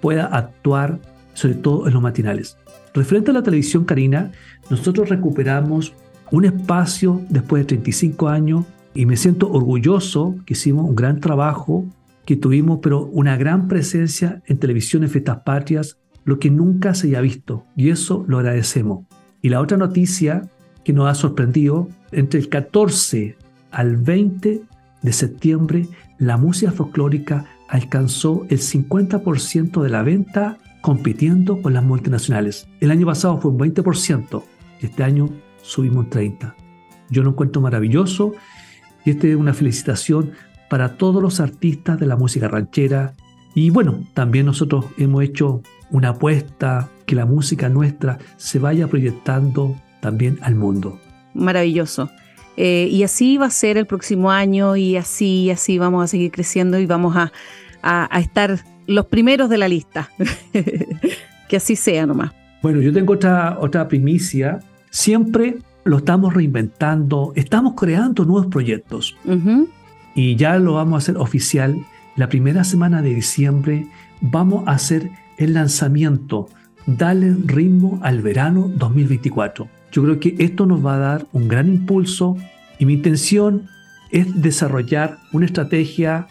pueda 0.00 0.26
actuar, 0.26 0.98
sobre 1.42 1.56
todo 1.56 1.88
en 1.88 1.94
los 1.94 2.02
matinales. 2.02 2.56
Referente 2.94 3.32
a 3.32 3.34
la 3.34 3.42
televisión, 3.42 3.84
Karina, 3.84 4.30
nosotros 4.70 5.08
recuperamos 5.08 5.92
un 6.30 6.44
espacio 6.44 7.20
después 7.28 7.62
de 7.62 7.66
35 7.66 8.28
años 8.28 8.64
y 8.94 9.06
me 9.06 9.16
siento 9.16 9.50
orgulloso 9.50 10.36
que 10.46 10.52
hicimos 10.52 10.88
un 10.88 10.94
gran 10.94 11.18
trabajo, 11.20 11.84
que 12.24 12.36
tuvimos 12.36 12.78
pero 12.80 13.06
una 13.06 13.36
gran 13.36 13.66
presencia 13.66 14.40
en 14.46 14.58
televisión 14.58 15.02
en 15.02 15.10
fiestas 15.10 15.40
patrias, 15.44 15.98
lo 16.24 16.38
que 16.38 16.50
nunca 16.50 16.94
se 16.94 17.08
haya 17.08 17.20
visto 17.20 17.64
y 17.76 17.90
eso 17.90 18.24
lo 18.28 18.38
agradecemos. 18.38 19.04
Y 19.40 19.48
la 19.48 19.60
otra 19.60 19.76
noticia 19.76 20.48
que 20.84 20.92
nos 20.92 21.08
ha 21.08 21.14
sorprendido, 21.14 21.88
entre 22.12 22.38
el 22.38 22.48
14 22.48 23.36
al 23.72 23.96
20 23.96 24.62
de 25.02 25.12
septiembre, 25.12 25.88
la 26.18 26.36
música 26.36 26.70
folclórica 26.70 27.46
alcanzó 27.68 28.46
el 28.48 28.60
50% 28.60 29.82
de 29.82 29.88
la 29.88 30.02
venta 30.02 30.58
compitiendo 30.82 31.62
con 31.62 31.72
las 31.72 31.84
multinacionales. 31.84 32.68
El 32.80 32.90
año 32.90 33.06
pasado 33.06 33.40
fue 33.40 33.52
un 33.52 33.58
20% 33.58 34.42
y 34.82 34.86
este 34.86 35.04
año 35.04 35.30
subimos 35.62 36.10
30. 36.10 36.54
Yo 37.08 37.22
lo 37.22 37.30
encuentro 37.30 37.62
maravilloso 37.62 38.34
y 39.04 39.10
esta 39.10 39.28
es 39.28 39.36
una 39.36 39.54
felicitación 39.54 40.32
para 40.68 40.96
todos 40.96 41.22
los 41.22 41.40
artistas 41.40 41.98
de 41.98 42.06
la 42.06 42.16
música 42.16 42.48
ranchera. 42.48 43.14
Y 43.54 43.70
bueno, 43.70 44.04
también 44.12 44.46
nosotros 44.46 44.86
hemos 44.98 45.22
hecho 45.22 45.62
una 45.90 46.10
apuesta 46.10 46.88
que 47.06 47.14
la 47.14 47.26
música 47.26 47.68
nuestra 47.68 48.18
se 48.36 48.58
vaya 48.58 48.88
proyectando 48.88 49.76
también 50.00 50.38
al 50.42 50.56
mundo. 50.56 50.98
Maravilloso. 51.32 52.10
Eh, 52.56 52.88
y 52.90 53.02
así 53.04 53.38
va 53.38 53.46
a 53.46 53.50
ser 53.50 53.76
el 53.78 53.86
próximo 53.86 54.30
año 54.30 54.76
y 54.76 54.96
así, 54.96 55.44
y 55.44 55.50
así 55.50 55.78
vamos 55.78 56.04
a 56.04 56.06
seguir 56.08 56.32
creciendo 56.32 56.78
y 56.78 56.86
vamos 56.86 57.16
a, 57.16 57.32
a 57.82 58.20
estar 58.20 58.64
los 58.86 59.06
primeros 59.06 59.48
de 59.48 59.58
la 59.58 59.68
lista. 59.68 60.10
que 61.48 61.56
así 61.56 61.76
sea 61.76 62.06
nomás. 62.06 62.32
Bueno, 62.62 62.80
yo 62.80 62.92
tengo 62.92 63.14
otra, 63.14 63.58
otra 63.60 63.88
primicia 63.88 64.60
siempre 64.92 65.56
lo 65.84 65.98
estamos 65.98 66.32
reinventando, 66.32 67.32
estamos 67.34 67.74
creando 67.76 68.24
nuevos 68.24 68.46
proyectos. 68.46 69.16
Y 70.14 70.36
ya 70.36 70.58
lo 70.58 70.74
vamos 70.74 70.94
a 70.94 70.98
hacer 70.98 71.16
oficial. 71.16 71.76
La 72.14 72.28
primera 72.28 72.62
semana 72.62 73.02
de 73.02 73.14
diciembre 73.14 73.88
vamos 74.20 74.62
a 74.68 74.72
hacer 74.72 75.10
el 75.38 75.54
lanzamiento, 75.54 76.48
darle 76.86 77.34
ritmo 77.46 77.98
al 78.02 78.20
verano 78.20 78.70
2024. 78.76 79.68
Yo 79.90 80.02
creo 80.04 80.20
que 80.20 80.36
esto 80.38 80.66
nos 80.66 80.84
va 80.84 80.94
a 80.94 80.98
dar 80.98 81.26
un 81.32 81.48
gran 81.48 81.68
impulso 81.68 82.36
y 82.78 82.86
mi 82.86 82.94
intención 82.94 83.66
es 84.10 84.40
desarrollar 84.40 85.18
una 85.32 85.46
estrategia 85.46 86.28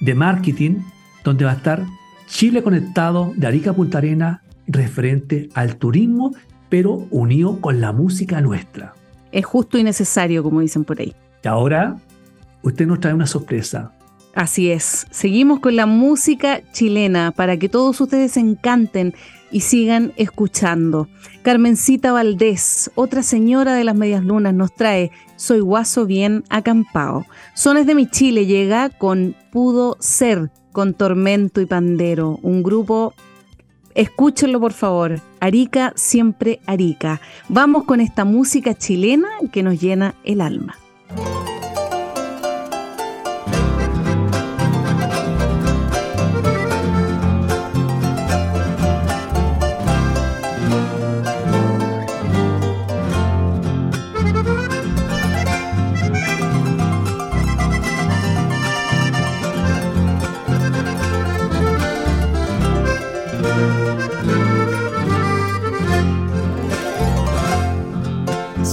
de 0.00 0.14
marketing 0.14 0.76
donde 1.24 1.44
va 1.44 1.52
a 1.52 1.56
estar 1.56 1.84
Chile 2.26 2.62
conectado 2.62 3.32
de 3.36 3.46
Arica 3.46 3.70
a 3.70 3.74
Punta 3.74 3.98
Arena 3.98 4.42
referente 4.66 5.48
al 5.54 5.76
turismo 5.76 6.32
pero 6.72 7.06
unido 7.10 7.60
con 7.60 7.82
la 7.82 7.92
música 7.92 8.40
nuestra. 8.40 8.94
Es 9.30 9.44
justo 9.44 9.76
y 9.76 9.82
necesario, 9.82 10.42
como 10.42 10.60
dicen 10.60 10.84
por 10.84 10.98
ahí. 10.98 11.14
Y 11.44 11.48
ahora, 11.48 11.96
usted 12.62 12.86
nos 12.86 12.98
trae 12.98 13.12
una 13.12 13.26
sorpresa. 13.26 13.92
Así 14.34 14.70
es, 14.70 15.06
seguimos 15.10 15.60
con 15.60 15.76
la 15.76 15.84
música 15.84 16.62
chilena 16.72 17.32
para 17.32 17.58
que 17.58 17.68
todos 17.68 18.00
ustedes 18.00 18.32
se 18.32 18.40
encanten 18.40 19.12
y 19.50 19.60
sigan 19.60 20.14
escuchando. 20.16 21.08
Carmencita 21.42 22.12
Valdés, 22.12 22.90
otra 22.94 23.22
señora 23.22 23.74
de 23.74 23.84
las 23.84 23.94
medias 23.94 24.24
lunas, 24.24 24.54
nos 24.54 24.74
trae 24.74 25.10
Soy 25.36 25.60
guaso 25.60 26.06
bien 26.06 26.44
acampado. 26.48 27.26
Sones 27.54 27.84
de 27.84 27.94
mi 27.94 28.06
Chile 28.06 28.46
llega 28.46 28.88
con 28.88 29.36
Pudo 29.50 29.98
Ser, 30.00 30.50
con 30.72 30.94
Tormento 30.94 31.60
y 31.60 31.66
Pandero, 31.66 32.38
un 32.42 32.62
grupo 32.62 33.14
Escúchenlo 33.94 34.58
por 34.58 34.72
favor. 34.72 35.20
Arica, 35.40 35.92
siempre 35.96 36.60
Arica. 36.66 37.20
Vamos 37.48 37.84
con 37.84 38.00
esta 38.00 38.24
música 38.24 38.74
chilena 38.74 39.28
que 39.52 39.62
nos 39.62 39.80
llena 39.80 40.14
el 40.24 40.40
alma. 40.40 40.76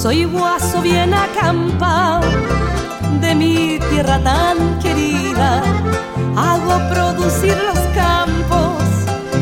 Soy 0.01 0.23
guaso 0.23 0.81
bien 0.81 1.13
acampado 1.13 2.25
de 3.19 3.35
mi 3.35 3.79
tierra 3.89 4.17
tan 4.23 4.79
querida. 4.79 5.62
Hago 6.38 6.79
producir 6.89 7.57
los 7.67 7.79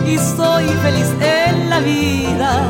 y 0.07 0.17
soy 0.17 0.65
feliz 0.81 1.13
en 1.21 1.69
la 1.69 1.79
vida. 1.79 2.63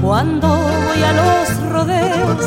Cuando 0.00 0.48
voy 0.48 1.02
a 1.02 1.12
los 1.12 1.70
rodeos, 1.70 2.46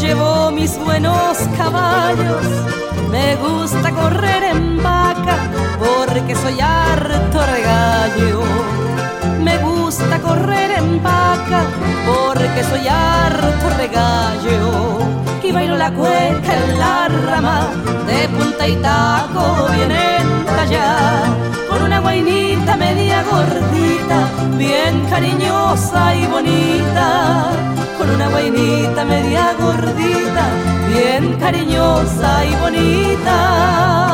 llevo 0.00 0.52
mis 0.52 0.78
buenos 0.78 1.38
caballos. 1.56 2.46
Me 3.10 3.34
gusta 3.36 3.90
correr 3.90 4.44
en 4.44 4.82
vaca 4.82 5.36
porque 5.80 6.36
soy 6.36 6.60
harto 6.60 7.38
regallo. 7.44 8.71
Gusta 10.02 10.18
correr 10.20 10.70
en 10.78 11.00
vaca 11.00 11.62
porque 12.04 12.64
soy 12.64 12.88
harto 12.88 13.70
regallo. 13.78 14.98
Y 15.44 15.52
bailo 15.52 15.76
la 15.76 15.92
cueca 15.92 16.52
en 16.56 16.78
la 16.78 17.08
rama 17.08 17.68
de 18.06 18.28
punta 18.28 18.66
y 18.66 18.76
taco 18.76 19.68
bien 19.76 19.92
entallada 19.92 21.36
con 21.68 21.82
una 21.82 22.00
guainita 22.00 22.76
media 22.76 23.22
gordita, 23.22 24.28
bien 24.58 25.04
cariñosa 25.08 26.14
y 26.16 26.26
bonita. 26.26 27.50
Con 27.96 28.10
una 28.10 28.28
guainita 28.28 29.04
media 29.04 29.54
gordita, 29.58 30.44
bien 30.88 31.36
cariñosa 31.38 32.44
y 32.44 32.54
bonita. 32.56 34.11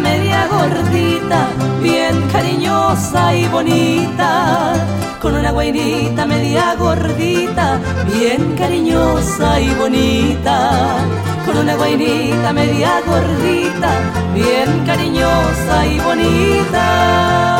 Media 0.00 0.46
gordita 0.48 1.48
bien 1.82 2.20
cariñosa 2.32 3.34
y 3.34 3.46
bonita. 3.48 4.74
Con 5.20 5.34
una 5.34 5.50
guainita 5.52 6.26
media 6.26 6.74
gordita 6.78 7.78
bien 8.12 8.54
cariñosa 8.56 9.60
y 9.60 9.74
bonita. 9.74 10.56
Con 11.44 11.58
una 11.58 11.76
guainita 11.76 12.52
media 12.52 13.00
gordita 13.06 13.90
bien 14.34 14.84
cariñosa 14.86 15.86
y 15.86 16.00
bonita 16.00 17.51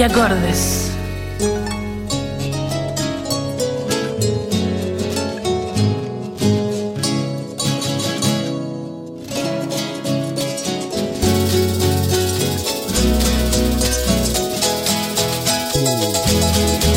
Y 0.00 0.02
acordes. 0.02 0.90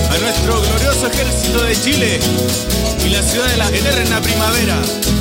a 0.09 0.17
nuestro 0.17 0.61
glorioso 0.61 1.07
ejército 1.07 1.61
de 1.61 1.75
Chile 1.75 2.19
y 3.05 3.09
la 3.09 3.21
ciudad 3.21 3.49
de 3.49 3.57
la 3.57 3.67
eterna 3.67 4.21
primavera. 4.21 5.12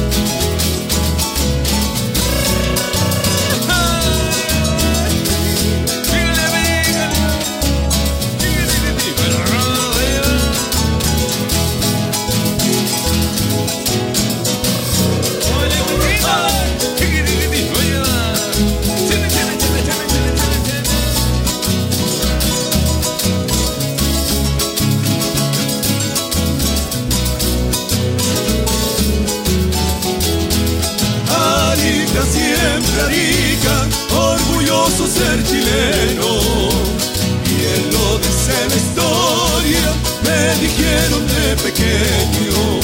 Pequeño. 41.63 42.81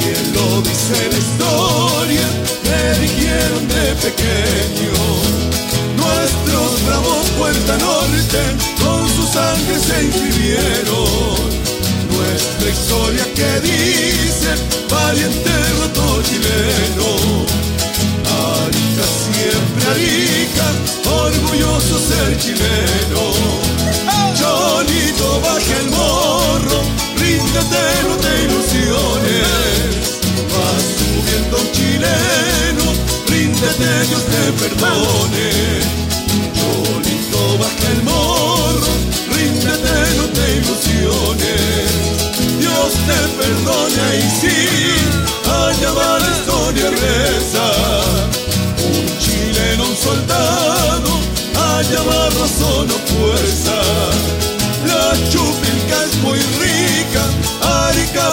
Y 0.00 0.08
él 0.16 0.32
lo 0.34 0.62
dice 0.62 0.96
la 1.10 1.18
historia, 1.18 2.26
me 2.64 2.98
dijeron 3.00 3.68
de 3.68 3.86
pequeño. 4.06 4.94
Nuestros 5.96 6.84
bravos 6.86 7.26
Puerta 7.38 7.76
Norte 7.78 8.40
con 8.82 9.08
su 9.08 9.24
sangre 9.26 9.78
se 9.78 10.04
inscribieron. 10.04 11.62
Nuestra 12.10 12.68
historia 12.70 13.24
que 13.34 13.60
dice 13.60 14.50
valiente 14.88 15.50
roto 15.78 16.22
chileno. 16.22 17.10
Arica, 18.64 19.04
siempre 19.24 19.82
Arica, 19.92 20.68
orgulloso 21.04 21.98
ser 21.98 22.38
chileno. 22.38 23.61
Ríndete, 27.62 28.08
no 28.08 28.16
te 28.16 28.42
ilusiones. 28.44 30.20
Vas 30.52 30.84
subiendo 30.98 31.56
chileno, 31.72 32.84
ríndete, 33.28 34.06
Dios 34.08 34.24
te 34.24 34.52
perdone. 34.52 35.50
Cholito, 36.54 37.58
baja 37.58 37.88
el 37.92 38.02
morro, 38.02 38.92
ríndete, 39.34 39.94
no 40.16 40.24
te 40.24 40.56
ilusiones. 40.56 41.90
Dios 42.58 42.92
te 43.06 43.18
perdone 43.38 44.18
y 44.18 44.30
sí 44.40 44.58
allá 45.46 45.92
va 45.92 46.18
la 46.18 46.30
historia 46.30 46.90
reza. 46.90 47.66
Un 48.84 49.06
chileno, 49.18 49.84
un 49.84 49.96
soldado, 49.96 51.10
allá 51.54 52.02
va 52.02 52.30
razón 52.30 52.90
o 52.90 52.98
fuerza. 53.12 53.76
La 54.86 55.12
chupilca 55.30 56.04
es 56.04 56.16
muy 56.22 56.38
rica, 56.60 56.91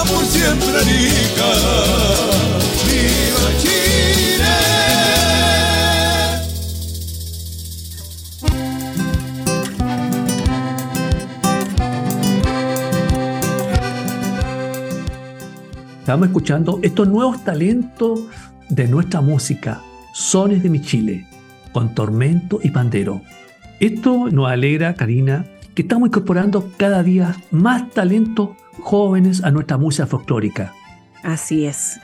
Por 0.07 0.25
siempre. 0.25 0.81
¡Viva 2.85 3.49
Chile! 3.59 4.45
Estamos 15.99 16.27
escuchando 16.27 16.79
estos 16.81 17.07
nuevos 17.07 17.43
talentos 17.43 18.21
de 18.69 18.87
nuestra 18.87 19.19
música, 19.19 19.81
Sones 20.13 20.63
de 20.63 20.69
mi 20.69 20.81
Chile, 20.81 21.27
con 21.73 21.93
tormento 21.93 22.59
y 22.63 22.71
pandero. 22.71 23.21
Esto 23.81 24.29
nos 24.31 24.49
alegra, 24.49 24.93
Karina, 24.93 25.45
que 25.75 25.81
estamos 25.81 26.07
incorporando 26.07 26.71
cada 26.77 27.03
día 27.03 27.35
más 27.51 27.89
talentos 27.91 28.51
jóvenes 28.81 29.43
a 29.43 29.51
nuestra 29.51 29.77
música 29.77 30.07
folclórica. 30.07 30.73
Así 31.23 31.65
es. 31.65 31.99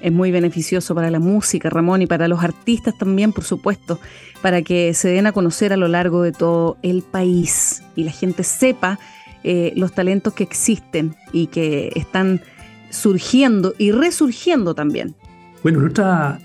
Es 0.00 0.12
muy 0.12 0.30
beneficioso 0.30 0.94
para 0.94 1.10
la 1.10 1.20
música, 1.20 1.68
Ramón, 1.68 2.00
y 2.02 2.06
para 2.06 2.26
los 2.26 2.42
artistas 2.42 2.96
también, 2.96 3.32
por 3.32 3.44
supuesto, 3.44 4.00
para 4.40 4.62
que 4.62 4.94
se 4.94 5.08
den 5.10 5.26
a 5.26 5.32
conocer 5.32 5.72
a 5.72 5.76
lo 5.76 5.88
largo 5.88 6.22
de 6.22 6.32
todo 6.32 6.78
el 6.82 7.02
país 7.02 7.82
y 7.96 8.04
la 8.04 8.10
gente 8.10 8.42
sepa 8.42 8.98
eh, 9.44 9.72
los 9.76 9.92
talentos 9.92 10.32
que 10.32 10.42
existen 10.42 11.14
y 11.32 11.48
que 11.48 11.92
están 11.96 12.40
surgiendo 12.88 13.74
y 13.78 13.92
resurgiendo 13.92 14.74
también. 14.74 15.14
Bueno, 15.62 15.80
nuestra, 15.80 16.38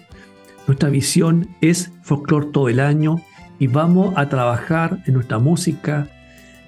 nuestra 0.68 0.90
visión 0.90 1.48
es 1.62 1.92
folclore 2.04 2.48
todo 2.52 2.68
el 2.68 2.82
año 2.82 3.22
y 3.58 3.68
vamos 3.68 4.14
a 4.18 4.28
trabajar 4.28 5.02
en 5.06 5.14
nuestra 5.14 5.40
música 5.40 6.10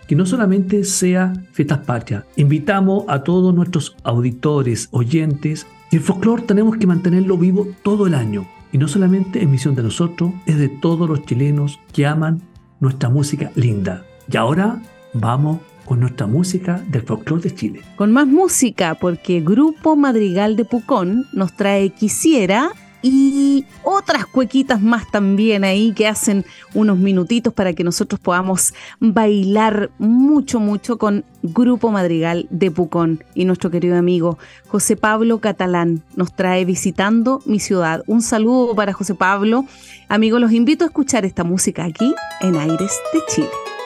que 0.08 0.16
no 0.16 0.26
solamente 0.26 0.84
sea 0.84 1.34
fiestas 1.51 1.80
patrias. 1.80 2.24
Invitamos 2.36 3.03
a 3.08 3.24
todos 3.24 3.53
nuestros 3.53 3.95
auditores, 4.03 4.88
oyentes, 4.91 5.68
y 5.91 5.97
el 5.97 6.01
folclore 6.01 6.43
tenemos 6.43 6.78
que 6.78 6.88
mantenerlo 6.88 7.38
vivo 7.38 7.68
todo 7.84 8.08
el 8.08 8.16
año. 8.16 8.47
Y 8.72 8.78
no 8.78 8.88
solamente 8.88 9.41
es 9.41 9.47
misión 9.47 9.76
de 9.76 9.84
nosotros, 9.84 10.32
es 10.45 10.58
de 10.58 10.70
todos 10.70 11.08
los 11.08 11.26
chilenos 11.26 11.80
que 11.93 12.05
aman 12.05 12.41
nuestra 12.80 13.10
música 13.10 13.51
linda. 13.55 14.05
Y 14.32 14.38
ahora 14.38 14.82
vamos 15.14 15.60
con 15.86 16.01
nuestra 16.01 16.28
música 16.28 16.84
del 16.89 17.01
folclore 17.03 17.43
de 17.43 17.55
Chile. 17.55 17.82
Con 17.95 18.12
más 18.12 18.28
música, 18.28 18.95
porque 18.95 19.39
Grupo 19.39 19.95
Madrigal 19.95 20.58
de 20.58 20.66
Pucón 20.66 21.26
nos 21.32 21.53
trae 21.55 21.91
Quisiera 21.91 22.72
y 23.02 23.66
otras 23.84 24.26
cuequitas 24.26 24.82
más 24.82 25.10
también 25.10 25.64
ahí 25.64 25.93
que 25.93 26.08
hacen 26.08 26.45
unos 26.74 26.98
minutitos 26.98 27.54
para 27.54 27.74
que 27.74 27.84
nosotros 27.84 28.20
podamos 28.20 28.74
bailar 29.00 29.91
mucho, 29.98 30.60
mucho 30.60 30.98
con 30.98 31.24
Grupo 31.43 31.91
Madrigal 31.91 32.48
de 32.50 32.72
Pucón. 32.72 33.24
Y 33.34 33.45
nuestro 33.45 33.70
querido 33.70 33.98
amigo 33.98 34.38
José 34.68 34.95
Pablo 34.95 35.39
Catalán 35.39 36.04
nos 36.16 36.36
trae 36.36 36.66
visitando 36.66 37.41
mi 37.45 37.60
ciudad. 37.60 38.04
Un 38.08 38.22
saludo 38.22 38.76
para 38.76 38.93
José 38.93 39.16
Pablo. 39.16 39.66
Amigos, 40.10 40.41
los 40.41 40.52
invito 40.52 40.84
a 40.84 40.88
escuchar 40.88 41.26
esta 41.26 41.43
música 41.43 41.86
aquí 41.86 42.14
en 42.41 42.56
Aires 42.56 43.00
de 43.14 43.20
Chile. 43.28 43.76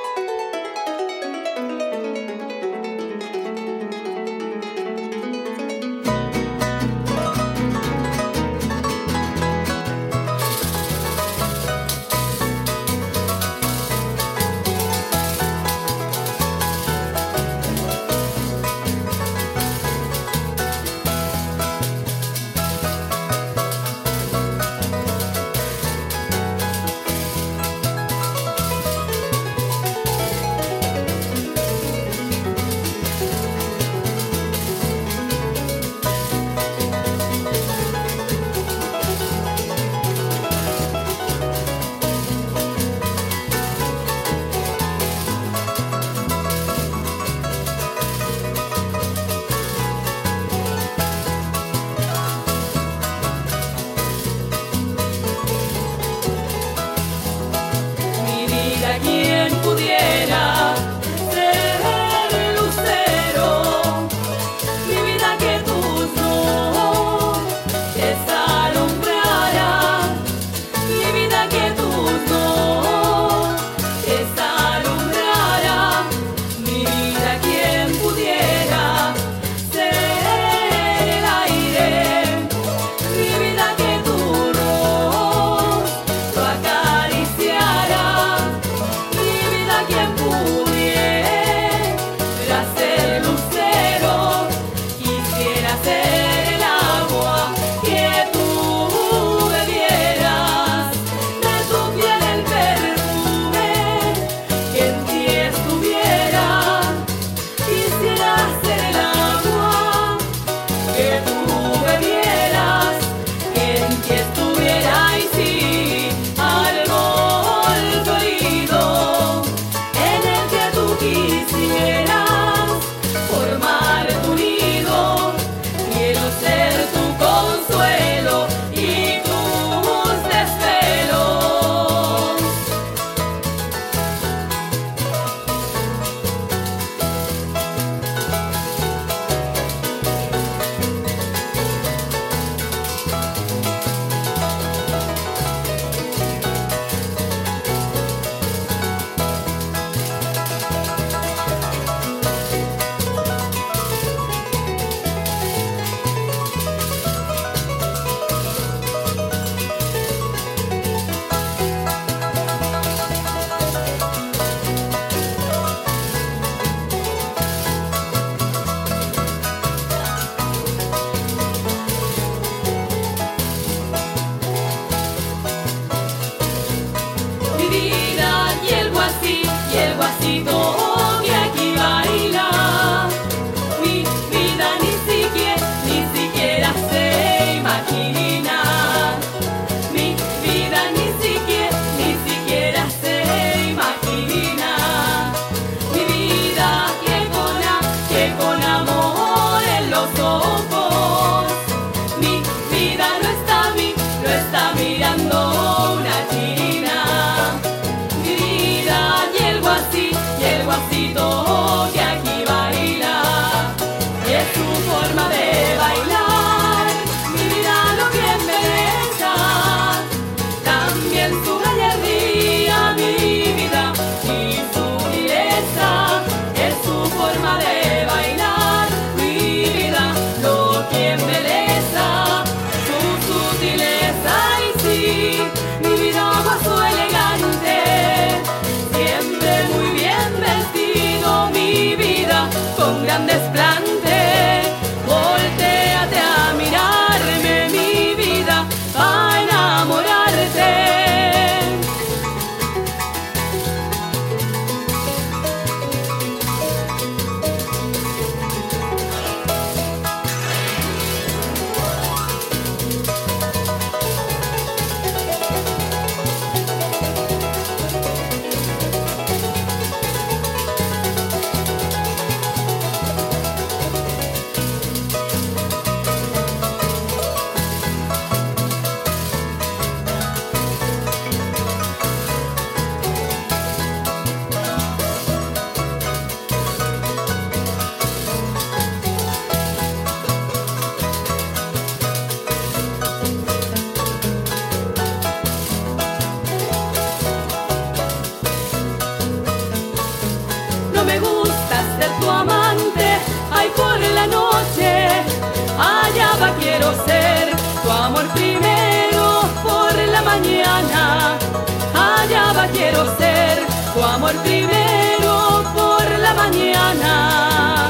Amor 314.12 314.36
primero 314.43 315.64
por 315.74 316.03
la 316.20 316.34
mañana. 316.34 317.88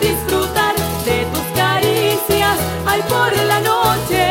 Disfrutar 0.00 0.74
de 1.04 1.26
tus 1.32 1.46
caricias, 1.62 2.56
ay 2.86 3.02
por 3.08 3.32
la 3.50 3.60
noche, 3.60 4.24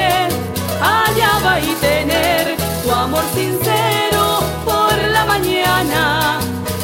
allá 0.82 1.32
va 1.46 1.60
y 1.60 1.74
tener 1.88 2.56
tu 2.84 2.92
amor 2.92 3.24
sincero 3.34 4.40
por 4.64 4.96
la 5.16 5.26
mañana, 5.26 6.40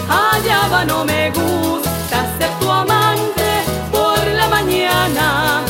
allá 0.10 0.60
va 0.72 0.84
no 0.86 1.06
me 1.06 1.32
gusta 1.32 2.18
ser 2.38 2.52
tu 2.60 2.70
amante 2.70 3.50
por 3.92 4.22
la 4.40 4.48
mañana, 4.50 5.62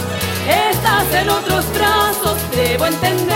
estás 0.70 1.08
en 1.22 1.30
otros 1.30 1.64
brazos, 1.78 2.38
debo 2.56 2.86
entender, 2.88 3.35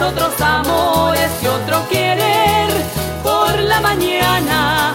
otros 0.00 0.40
amores 0.40 1.30
y 1.42 1.46
otro 1.46 1.88
querer. 1.88 2.70
Por 3.22 3.58
la 3.60 3.80
mañana, 3.80 4.94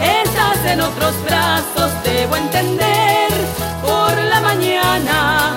estás 0.00 0.64
en 0.66 0.80
otros 0.80 1.14
brazos, 1.24 1.90
debo 2.04 2.36
entender. 2.36 3.28
Por 3.82 4.16
la 4.24 4.40
mañana, 4.40 5.56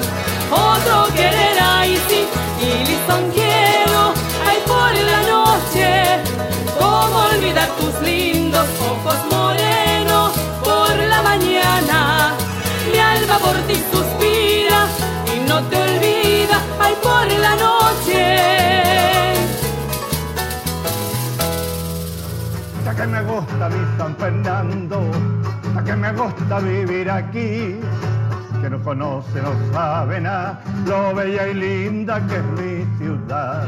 otro 0.52 1.14
querer, 1.16 1.58
ay 1.62 2.00
sí, 2.08 2.28
y 2.62 2.86
lisonjero, 2.86 4.14
ay 4.48 4.58
por 4.68 4.94
la 5.12 5.22
noche, 5.36 6.20
cómo 6.80 7.18
olvidar 7.34 7.70
tus 7.80 8.02
lindos 8.02 8.68
ojos 8.80 9.18
morenos 9.32 10.32
por 10.64 10.96
la 10.96 11.22
mañana, 11.22 12.34
mi 12.92 13.00
alma 13.00 13.38
por 13.40 13.56
ti 13.68 13.76
suspira 13.92 14.88
y 15.36 15.40
no 15.48 15.62
te 15.64 15.78
olvida, 15.78 16.62
ay 16.80 16.96
por 17.02 17.32
la 17.40 17.56
noche. 17.56 18.83
Que 22.96 23.08
me 23.08 23.22
gusta 23.24 23.70
mi 23.70 23.98
San 23.98 24.16
Fernando, 24.16 25.02
ya 25.76 25.84
que 25.84 25.96
me 25.96 26.12
gusta 26.14 26.60
vivir 26.60 27.10
aquí, 27.10 27.80
que 28.62 28.70
no 28.70 28.82
conoce, 28.82 29.42
no 29.42 29.52
sabe 29.74 30.22
nada, 30.22 30.62
lo 30.86 31.14
bella 31.16 31.48
y 31.48 31.54
linda 31.56 32.22
que 32.28 32.36
es 32.36 32.44
mi 32.44 32.86
ciudad. 32.98 33.68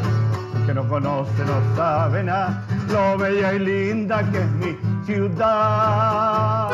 Que 0.66 0.74
no 0.74 0.88
conoce, 0.88 1.44
no 1.44 1.76
sabe 1.76 2.24
nada, 2.24 2.64
lo 2.88 3.18
bella 3.18 3.54
y 3.54 3.60
linda 3.60 4.24
que 4.32 4.38
es 4.38 4.52
mi 4.52 4.78
ciudad. 5.06 6.70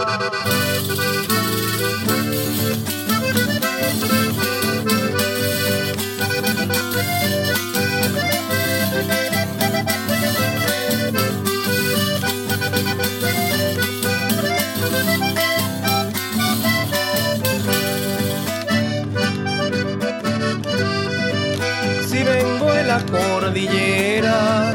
La 22.92 23.00
cordillera 23.06 24.74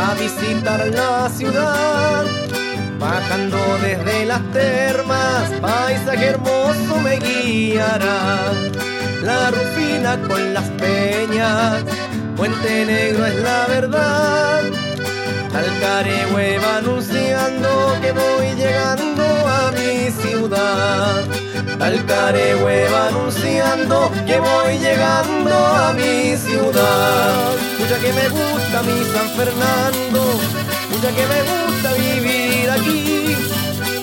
a 0.00 0.14
visitar 0.18 0.80
la 0.88 1.28
ciudad, 1.28 2.24
bajando 2.98 3.58
desde 3.80 4.26
las 4.26 4.42
termas, 4.50 5.42
paisaje 5.60 6.26
hermoso 6.32 6.92
me 7.04 7.16
guiará. 7.18 8.50
La 9.22 9.52
rufina 9.52 10.12
con 10.28 10.42
las 10.52 10.68
peñas, 10.82 11.84
Puente 12.36 12.86
Negro 12.86 13.24
es 13.26 13.36
la 13.48 13.66
verdad. 13.68 14.62
Talcaregüe 15.52 16.58
va 16.58 16.78
anunciando 16.78 17.68
que 18.02 18.10
voy 18.10 18.48
llegando 18.62 19.24
a 19.58 19.70
mi 19.78 20.10
ciudad. 20.22 21.22
Talcaregüe 21.78 22.88
va 22.88 23.08
anunciando 23.08 24.10
que 24.26 24.38
voy 24.38 24.78
llegando 24.78 25.54
a 25.54 25.92
mi 25.92 26.36
ciudad. 26.36 27.52
Mucha 27.78 27.98
que 27.98 28.12
me 28.12 28.28
gusta 28.28 28.82
mi 28.82 29.04
San 29.12 29.28
Fernando, 29.36 30.20
mucha 30.90 31.10
que 31.16 31.26
me 31.26 31.40
gusta 31.50 31.92
vivir 31.94 32.70
aquí. 32.70 33.36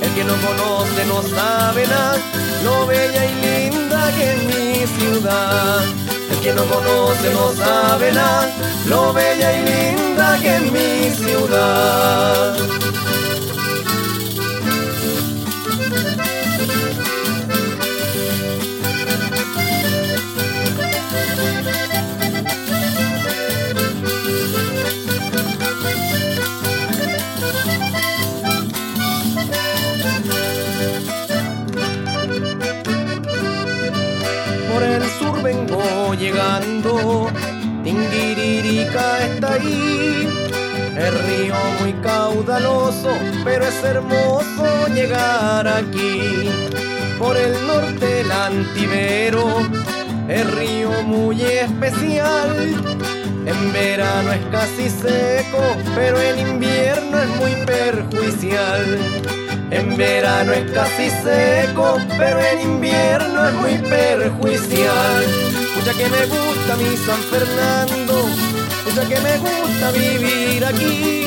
El 0.01 0.09
que 0.13 0.23
no 0.23 0.33
conoce 0.45 1.05
no 1.05 1.21
sabe 1.23 1.87
nada, 1.87 2.17
lo 2.63 2.85
bella 2.87 3.25
y 3.25 3.33
linda 3.45 4.11
que 4.15 4.33
es 4.33 4.43
mi 4.43 4.87
ciudad. 4.99 5.83
El 6.29 6.39
que 6.41 6.53
no 6.53 6.63
conoce 6.65 7.33
no 7.33 7.53
sabe 7.53 8.11
nada, 8.11 8.49
lo 8.87 9.13
bella 9.13 9.53
y 9.53 9.63
linda 9.63 10.37
que 10.41 10.55
es 10.57 10.71
mi 10.71 11.09
ciudad. 11.25 12.70
Ahí. 39.51 40.27
El 40.95 41.19
río 41.27 41.55
muy 41.79 41.93
caudaloso, 42.01 43.09
pero 43.43 43.65
es 43.65 43.83
hermoso 43.83 44.87
llegar 44.93 45.67
aquí. 45.67 46.49
Por 47.17 47.37
el 47.37 47.53
norte 47.67 48.21
el 48.21 48.31
antivero, 48.31 49.45
el 50.27 50.51
río 50.51 50.91
muy 51.03 51.41
especial. 51.41 52.55
En 53.45 53.73
verano 53.73 54.31
es 54.31 54.45
casi 54.51 54.89
seco, 54.89 55.61
pero 55.95 56.21
en 56.21 56.39
invierno 56.39 57.21
es 57.21 57.29
muy 57.39 57.55
perjudicial. 57.65 58.99
En 59.71 59.95
verano 59.95 60.51
es 60.51 60.69
casi 60.71 61.09
seco, 61.09 61.97
pero 62.17 62.39
en 62.39 62.61
invierno 62.61 63.47
es 63.47 63.53
muy 63.53 63.77
perjudicial. 63.89 65.25
Mucha 65.75 65.93
que 65.93 66.09
me 66.09 66.25
gusta 66.25 66.75
mi 66.75 66.97
San 66.97 67.21
Fernando, 67.31 68.00
que 69.07 69.19
me 69.19 69.37
gusta 69.37 69.91
vivir 69.91 70.65
aquí. 70.65 71.25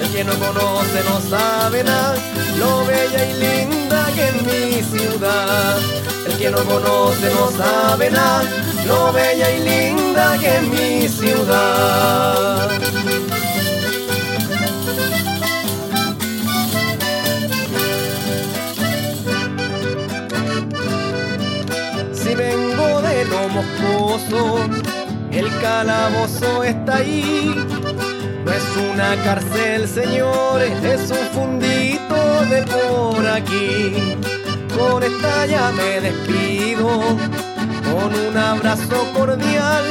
El 0.00 0.08
que 0.12 0.24
no 0.24 0.34
conoce 0.38 1.02
no 1.08 1.20
sabe 1.20 1.84
nada, 1.84 2.16
lo 2.58 2.84
bella 2.84 3.24
y 3.24 3.32
linda 3.34 4.06
que 4.14 4.28
es 4.28 4.42
mi 4.42 4.82
ciudad. 4.82 5.78
El 6.26 6.36
que 6.36 6.50
no 6.50 6.58
conoce 6.64 7.30
no 7.34 7.50
sabe 7.50 8.10
nada, 8.10 8.42
lo 8.86 9.12
bella 9.12 9.50
y 9.50 9.60
linda 9.60 10.38
que 10.38 10.56
es 10.56 10.62
mi 10.62 11.08
ciudad. 11.08 12.70
Si 22.12 22.34
vengo 22.34 23.02
de 23.02 23.24
lo 23.24 23.48
moscoso, 23.48 24.79
el 25.32 25.48
calabozo 25.60 26.64
está 26.64 26.96
ahí. 26.96 27.54
No 28.44 28.52
es 28.52 28.64
una 28.92 29.16
cárcel, 29.22 29.86
señores, 29.86 30.72
es 30.82 31.10
un 31.10 31.26
fundito 31.32 32.44
de 32.50 32.62
por 32.62 33.26
aquí. 33.26 34.16
Con 34.76 35.02
esta 35.02 35.46
ya 35.46 35.70
me 35.72 36.00
despido, 36.00 36.88
con 36.88 38.14
un 38.28 38.36
abrazo 38.36 39.12
cordial. 39.14 39.84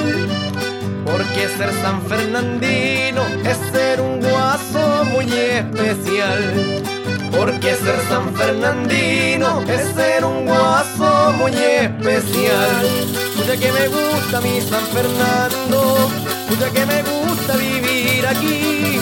Porque 1.06 1.48
ser 1.58 1.72
San 1.82 2.02
Fernandino 2.04 3.22
es 3.44 3.58
ser 3.72 4.02
un 4.02 4.20
guaso 4.20 5.06
muy 5.12 5.32
especial. 5.32 6.99
Porque 7.32 7.76
ser 7.76 8.00
San 8.10 8.34
Fernandino 8.36 9.62
es 9.68 9.94
ser 9.96 10.26
un 10.26 10.46
guaso 10.46 11.34
muy 11.38 11.54
especial. 11.54 12.88
Mucha 13.36 13.58
que 13.58 13.72
me 13.72 13.88
gusta 13.88 14.42
mi 14.42 14.62
San 14.62 14.86
Fernando, 14.88 16.10
mucha 16.50 16.70
que 16.72 16.86
me 16.86 17.02
gusta 17.04 17.56
vivir 17.56 18.28
aquí. 18.28 19.00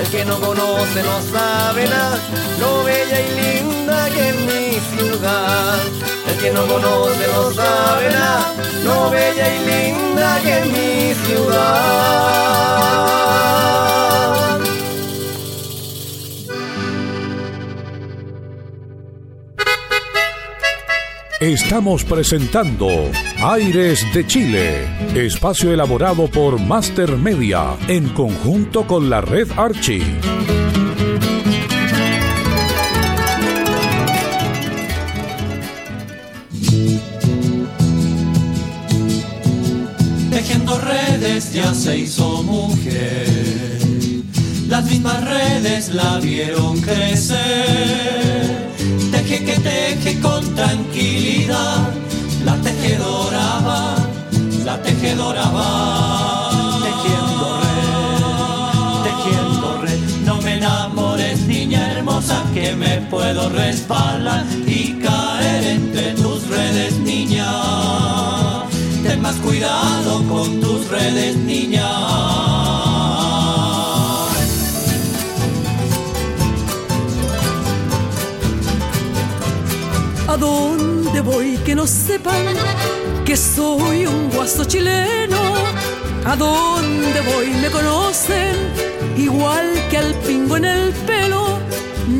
El 0.00 0.06
que 0.10 0.24
no 0.24 0.40
conoce 0.40 1.02
no 1.02 1.20
sabe 1.32 1.88
nada, 1.88 2.18
lo 2.60 2.84
bella 2.84 3.20
y 3.20 3.28
linda 3.40 4.08
que 4.10 4.28
es 4.30 4.36
mi 4.36 4.80
ciudad. 4.96 5.78
El 6.28 6.36
que 6.38 6.50
no 6.52 6.66
conoce 6.66 7.26
no 7.34 7.50
sabe 7.52 8.10
nada, 8.10 8.54
lo 8.84 9.10
bella 9.10 9.54
y 9.54 9.58
linda 9.66 10.40
que 10.42 10.58
es 10.58 10.66
mi 10.66 11.14
ciudad. 11.26 12.38
Estamos 21.40 22.02
presentando 22.02 22.88
Aires 23.40 24.04
de 24.12 24.26
Chile, 24.26 24.88
espacio 25.14 25.72
elaborado 25.72 26.28
por 26.28 26.58
Master 26.58 27.16
Media 27.16 27.76
en 27.86 28.08
conjunto 28.08 28.84
con 28.88 29.08
la 29.08 29.20
red 29.20 29.46
Archie. 29.56 30.02
Tejiendo 40.32 40.80
redes 40.80 41.52
ya 41.52 41.72
se 41.72 41.98
hizo 41.98 42.42
mujer, 42.42 43.28
las 44.66 44.84
mismas 44.86 45.24
redes 45.24 45.94
la 45.94 46.18
vieron 46.18 46.80
crecer 46.80 48.47
que 49.48 49.60
teje 49.60 50.20
con 50.20 50.44
tranquilidad, 50.54 51.88
la 52.44 52.54
tejedora 52.56 53.46
va, 53.66 53.96
la 54.66 54.82
tejedora 54.82 55.46
va. 55.56 56.50
Tejiendo 56.84 57.48
red, 57.64 59.04
tejiendo 59.06 59.68
red, 59.80 60.00
no 60.26 60.36
me 60.42 60.54
enamores 60.58 61.40
niña 61.46 61.92
hermosa 61.92 62.42
que 62.52 62.76
me 62.76 62.98
puedo 63.10 63.48
resbalar 63.48 64.44
y 64.66 64.98
caer 65.04 65.64
entre 65.64 66.12
tus 66.12 66.46
redes 66.48 66.98
niña. 66.98 67.50
Ten 69.02 69.22
más 69.22 69.36
cuidado 69.36 70.22
con 70.28 70.60
tus 70.60 70.88
redes 70.88 71.36
niña. 71.36 72.47
Voy 81.28 81.58
que 81.58 81.74
no 81.74 81.86
sepan 81.86 82.46
que 83.24 83.36
soy 83.36 84.06
un 84.06 84.30
guaso 84.30 84.64
chileno? 84.64 85.40
¿A 86.24 86.34
dónde 86.36 87.20
voy 87.30 87.48
me 87.62 87.70
conocen 87.70 88.56
igual 89.16 89.66
que 89.90 89.98
al 89.98 90.14
pingo 90.26 90.56
en 90.56 90.64
el 90.64 90.92
pelo? 91.08 91.58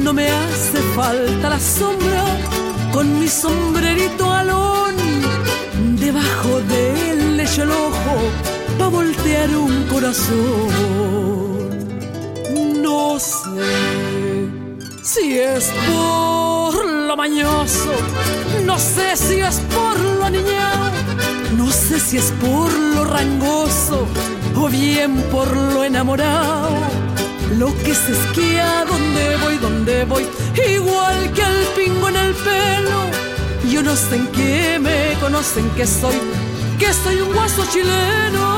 No 0.04 0.12
me 0.12 0.28
hace 0.28 0.80
falta 0.94 1.48
la 1.48 1.60
sombra 1.60 2.24
con 2.92 3.18
mi 3.18 3.28
sombrerito 3.28 4.30
alón 4.30 4.94
debajo 6.06 6.60
del 6.74 7.36
lecho 7.38 7.62
el 7.62 7.70
ojo 7.70 8.14
pa' 8.78 8.88
voltear 8.88 9.50
un 9.56 9.74
corazón. 9.92 11.47
Si 15.08 15.38
es 15.38 15.72
por 15.86 16.86
lo 16.86 17.16
mañoso, 17.16 17.92
no 18.66 18.78
sé 18.78 19.16
si 19.16 19.40
es 19.40 19.58
por 19.74 19.98
lo 19.98 20.28
niñado, 20.28 20.90
no 21.56 21.70
sé 21.70 21.98
si 21.98 22.18
es 22.18 22.30
por 22.32 22.70
lo 22.70 23.04
rangoso 23.04 24.06
o 24.54 24.68
bien 24.68 25.16
por 25.32 25.56
lo 25.56 25.82
enamorado. 25.82 26.68
Lo 27.56 27.68
que 27.78 27.94
se 27.94 28.12
esquía, 28.12 28.84
donde 28.86 29.36
voy, 29.36 29.56
donde 29.56 30.04
voy, 30.04 30.26
igual 30.74 31.32
que 31.32 31.42
el 31.42 31.64
pingo 31.74 32.10
en 32.10 32.16
el 32.16 32.34
pelo. 32.34 33.00
Yo 33.70 33.82
no 33.82 33.96
sé 33.96 34.16
en 34.16 34.26
qué 34.26 34.78
me 34.78 35.18
conocen 35.20 35.70
que 35.70 35.86
soy, 35.86 36.16
que 36.78 36.92
soy 36.92 37.22
un 37.22 37.32
guaso 37.32 37.64
chileno. 37.72 38.57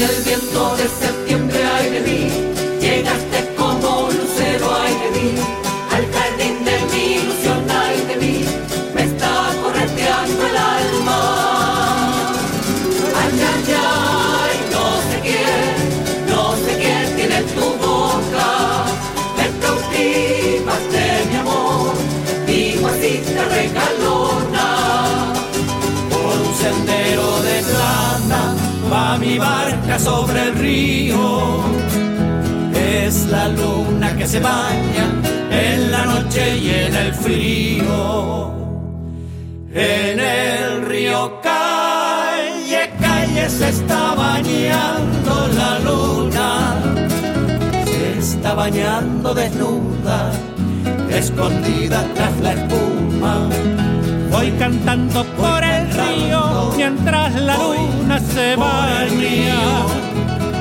El 0.00 0.22
viento 0.24 0.76
de 0.76 0.88
septiembre, 0.88 1.58
ay 1.64 1.90
de 1.90 2.00
mí, 2.00 2.30
llegaste 2.80 3.54
como 3.56 4.08
lucero, 4.10 4.68
ay 4.78 4.94
de 4.94 5.10
mí, 5.18 5.40
sobre 29.98 30.42
el 30.48 30.54
río. 30.54 31.60
Es 32.74 33.26
la 33.26 33.48
luna 33.48 34.16
que 34.16 34.26
se 34.26 34.40
baña 34.40 35.06
en 35.50 35.90
la 35.90 36.04
noche 36.04 36.58
y 36.58 36.70
en 36.70 36.94
el 36.94 37.14
frío. 37.14 38.52
En 39.72 40.20
el 40.20 40.86
río 40.86 41.40
calle, 41.42 42.90
calle 43.00 43.50
se 43.50 43.68
está 43.68 44.14
bañando 44.14 45.48
la 45.56 45.78
luna. 45.80 46.76
Se 47.84 48.18
está 48.18 48.54
bañando 48.54 49.34
desnuda, 49.34 50.30
escondida 51.10 52.04
tras 52.14 52.40
la 52.40 52.52
espuma 52.52 53.48
Voy 54.30 54.50
cantando 54.52 55.24
por 55.24 55.55
mientras 56.76 57.34
la 57.34 57.56
luna 57.56 58.20
se 58.20 58.56
baña. 58.56 59.86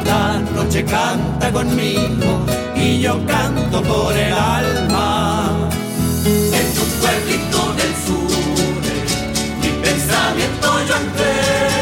La 0.06 0.40
noche 0.56 0.84
canta 0.86 1.52
conmigo 1.52 2.46
y 2.76 3.02
yo 3.02 3.20
canto 3.26 3.82
por 3.84 4.14
el 4.16 4.34
alma. 4.34 5.70
En 6.26 6.74
tu 6.74 6.84
pueblito 7.02 7.74
del 7.80 7.94
sur, 8.06 8.82
mi 9.62 9.70
pensamiento 9.84 10.68
yo 10.88 10.96
entré 10.96 11.75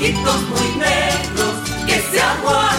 ojitos 0.00 0.42
muy 0.48 0.76
negros 0.78 1.54
que 1.86 2.00
se 2.00 2.20
aguantaron 2.20 2.69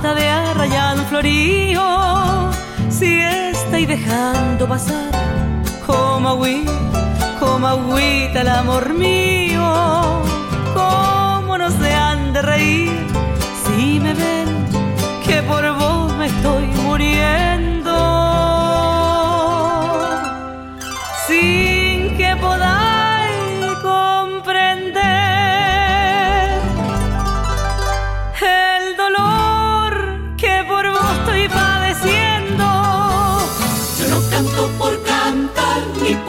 mata 0.00 0.14
de 0.14 0.28
arrayán 0.28 0.98
florío. 1.06 2.50
Si 2.88 3.20
estáis 3.20 3.86
dejando 3.86 4.66
pasar 4.66 5.10
como 5.86 6.30
agüita, 6.30 6.72
como 7.38 7.66
agüita 7.66 8.40
el 8.40 8.48
amor 8.48 8.94
mío. 8.94 9.62
Cómo 10.74 11.58
no 11.58 11.70
se 11.70 11.92
han 11.92 12.32
de 12.32 12.40
reír 12.40 12.92
si 13.62 14.00
me 14.00 14.14
ven 14.14 14.48
que 15.26 15.42
por 15.42 15.64
vos 15.74 16.14
me 16.16 16.26
estoy 16.26 16.64
muriendo 16.84 17.49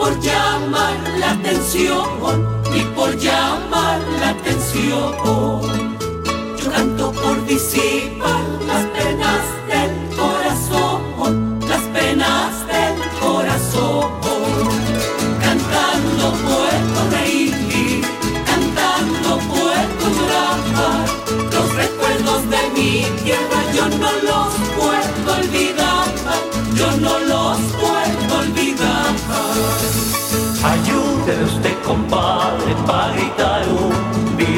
por 0.02 0.18
llamar 0.20 0.98
la 1.20 1.30
atención, 1.30 2.08
ni 2.72 2.80
por 2.96 3.16
llamar 3.16 4.00
la 4.18 4.30
atención. 4.30 5.12
Yo 6.58 6.72
canto 6.72 7.12
por 7.12 7.46
disipar 7.46 8.51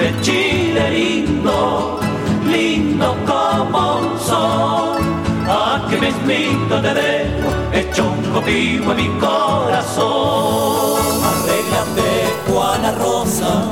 Chile, 0.00 0.14
Chile 0.22 0.90
lindo, 0.90 2.00
lindo 2.46 3.16
como 3.26 3.98
un 3.98 4.18
sol, 4.18 4.96
a 5.46 5.86
que 5.90 5.98
mismito 5.98 6.80
te 6.80 6.94
dejo 6.94 7.48
hecho 7.74 8.04
un 8.04 8.32
copihue 8.32 8.92
en 8.92 8.96
mi 8.96 9.08
corazón. 9.20 11.00
Arréglate, 11.30 12.10
Juana 12.48 12.92
Rosa, 12.92 13.64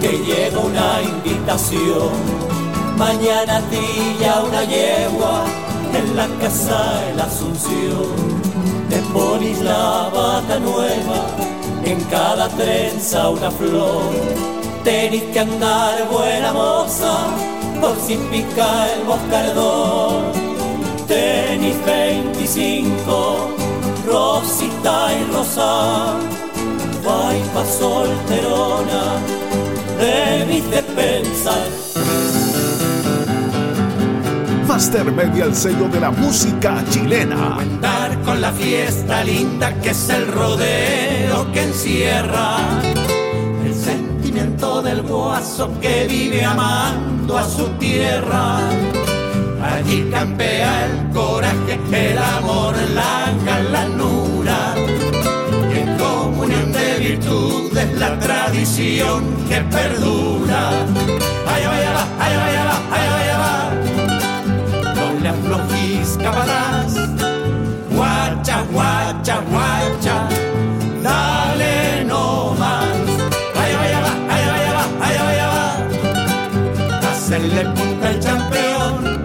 que 0.00 0.18
llega 0.18 0.58
una 0.60 1.02
invitación. 1.02 2.12
Mañana 2.96 3.56
a 3.56 3.62
ti 3.62 4.16
ya 4.20 4.40
una 4.40 4.62
yegua 4.62 5.44
en 5.94 6.16
la 6.16 6.28
casa 6.40 7.00
de 7.06 7.14
la 7.16 7.24
Asunción. 7.24 8.06
Te 8.88 8.98
pones 9.12 9.60
la 9.60 10.10
bata 10.14 10.60
nueva, 10.60 11.26
en 11.84 12.00
cada 12.04 12.48
trenza 12.50 13.30
una 13.30 13.50
flor. 13.50 14.61
Tenés 14.84 15.22
que 15.32 15.40
andar 15.40 16.08
buena 16.10 16.52
moza, 16.52 17.14
por 17.80 17.96
si 18.00 18.16
pica 18.16 18.92
el 18.94 19.04
boscardón 19.04 20.52
tenis 21.12 21.76
25, 21.84 23.50
Rosita 24.06 25.12
y 25.12 25.32
Rosa, 25.32 26.14
guaypa 27.04 27.64
solterona, 27.66 29.02
debiste 29.98 30.76
de 30.76 30.82
pensar. 30.82 31.66
Master 34.66 35.12
Media, 35.12 35.44
el 35.44 35.54
sello 35.54 35.88
de 35.88 36.00
la 36.00 36.10
música 36.10 36.82
chilena. 36.88 37.58
Andar 37.58 38.18
con 38.22 38.40
la 38.40 38.52
fiesta 38.52 39.22
linda 39.22 39.74
que 39.82 39.90
es 39.90 40.08
el 40.08 40.26
rodeo 40.28 41.52
que 41.52 41.62
encierra 41.62 42.56
sentimiento 44.62 44.82
del 44.82 45.02
guaso 45.02 45.68
que 45.80 46.06
vive 46.08 46.44
amando 46.44 47.36
a 47.36 47.44
su 47.44 47.66
tierra 47.78 48.60
Allí 49.60 50.08
campea 50.10 50.86
el 50.86 51.10
coraje, 51.12 51.78
el 51.92 52.18
amor, 52.18 52.74
la 52.94 53.32
galanura. 53.44 54.74
Y 55.72 55.78
en 55.78 55.96
comunión 55.96 56.72
de 56.72 56.98
virtudes 56.98 57.92
la 57.96 58.18
tradición 58.18 59.22
que 59.48 59.60
perdura. 59.60 60.70
Ay, 61.46 61.62
va, 61.64 62.06
ay, 62.18 62.36
vaya 62.36 62.64
va, 62.64 62.82
ay, 62.90 63.08
vaya 63.14 63.38
va. 63.38 63.54
No 64.96 65.20
le 65.20 65.28
aflojís 65.28 66.18
caparás. 66.20 66.94
Guacha, 67.94 68.64
guacha, 68.72 69.40
guacha. 69.48 70.41
Punta 77.64 78.10
el 78.10 78.18
campeón 78.20 79.24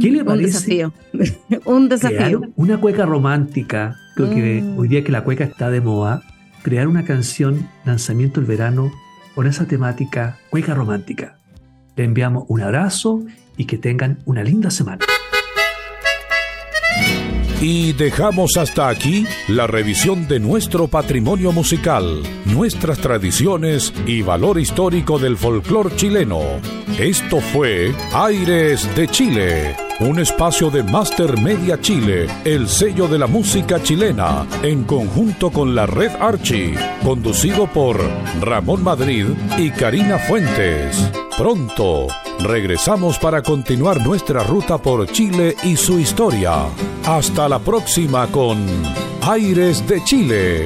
¿Qué 0.01 0.11
le 0.11 0.22
Un 0.22 0.38
desafío. 0.38 0.92
Un 1.64 1.88
desafío. 1.88 2.16
Crear 2.18 2.38
una 2.57 2.78
cueca 2.78 3.07
romántica. 3.07 3.97
Creo 4.14 4.30
que 4.30 4.62
Mm. 4.62 4.78
hoy 4.78 4.88
día 4.88 5.03
que 5.05 5.12
la 5.12 5.24
cueca 5.24 5.45
está 5.45 5.70
de 5.70 5.80
moda, 5.80 6.22
crear 6.62 6.86
una 6.88 7.05
canción 7.05 7.68
lanzamiento 7.84 8.40
del 8.40 8.49
verano 8.49 8.90
con 9.34 9.47
esa 9.47 9.66
temática 9.66 10.38
cueca 10.51 10.74
romántica. 10.74 11.38
Le 11.97 12.05
enviamos 12.05 12.45
un 12.49 12.61
abrazo 12.61 13.24
y 13.57 13.64
que 13.66 13.78
tengan 13.78 14.18
una 14.24 14.42
linda 14.42 14.70
semana. 14.70 15.05
Y 17.61 17.92
dejamos 17.92 18.57
hasta 18.57 18.88
aquí 18.88 19.26
la 19.48 19.66
revisión 19.66 20.28
de 20.28 20.40
nuestro 20.40 20.88
patrimonio 20.88 21.52
musical, 21.52 22.22
nuestras 22.44 22.98
tradiciones 22.98 23.92
y 24.07 24.22
valor 24.22 24.59
histórico 24.59 25.18
del 25.18 25.36
folclor 25.36 25.94
chileno. 25.96 26.40
Esto 26.98 27.40
fue 27.40 27.94
Aires 28.12 28.88
de 28.94 29.09
Chile, 29.09 29.76
un 30.01 30.18
espacio 30.18 30.70
de 30.70 30.82
Master 30.82 31.38
Media 31.40 31.80
Chile, 31.80 32.26
el 32.45 32.68
sello 32.68 33.07
de 33.07 33.18
la 33.18 33.26
música 33.26 33.82
chilena, 33.82 34.47
en 34.62 34.84
conjunto 34.84 35.51
con 35.51 35.74
la 35.74 35.86
Red 35.86 36.12
Archie, 36.20 36.74
conducido 37.03 37.66
por 37.66 38.01
Ramón 38.40 38.82
Madrid 38.82 39.26
y 39.57 39.70
Karina 39.70 40.18
Fuentes. 40.18 41.11
Pronto 41.36 42.09
regresamos 42.40 43.18
para 43.18 43.42
continuar 43.42 44.05
nuestra 44.05 44.42
ruta 44.42 44.78
por 44.78 45.07
Chile 45.07 45.57
y 45.62 45.76
su 45.76 45.99
historia. 45.99 46.66
Hasta 47.07 47.49
la 47.49 47.59
próxima 47.59 48.26
con 48.28 48.59
Aires 49.22 49.86
de 49.86 50.03
Chile. 50.05 50.64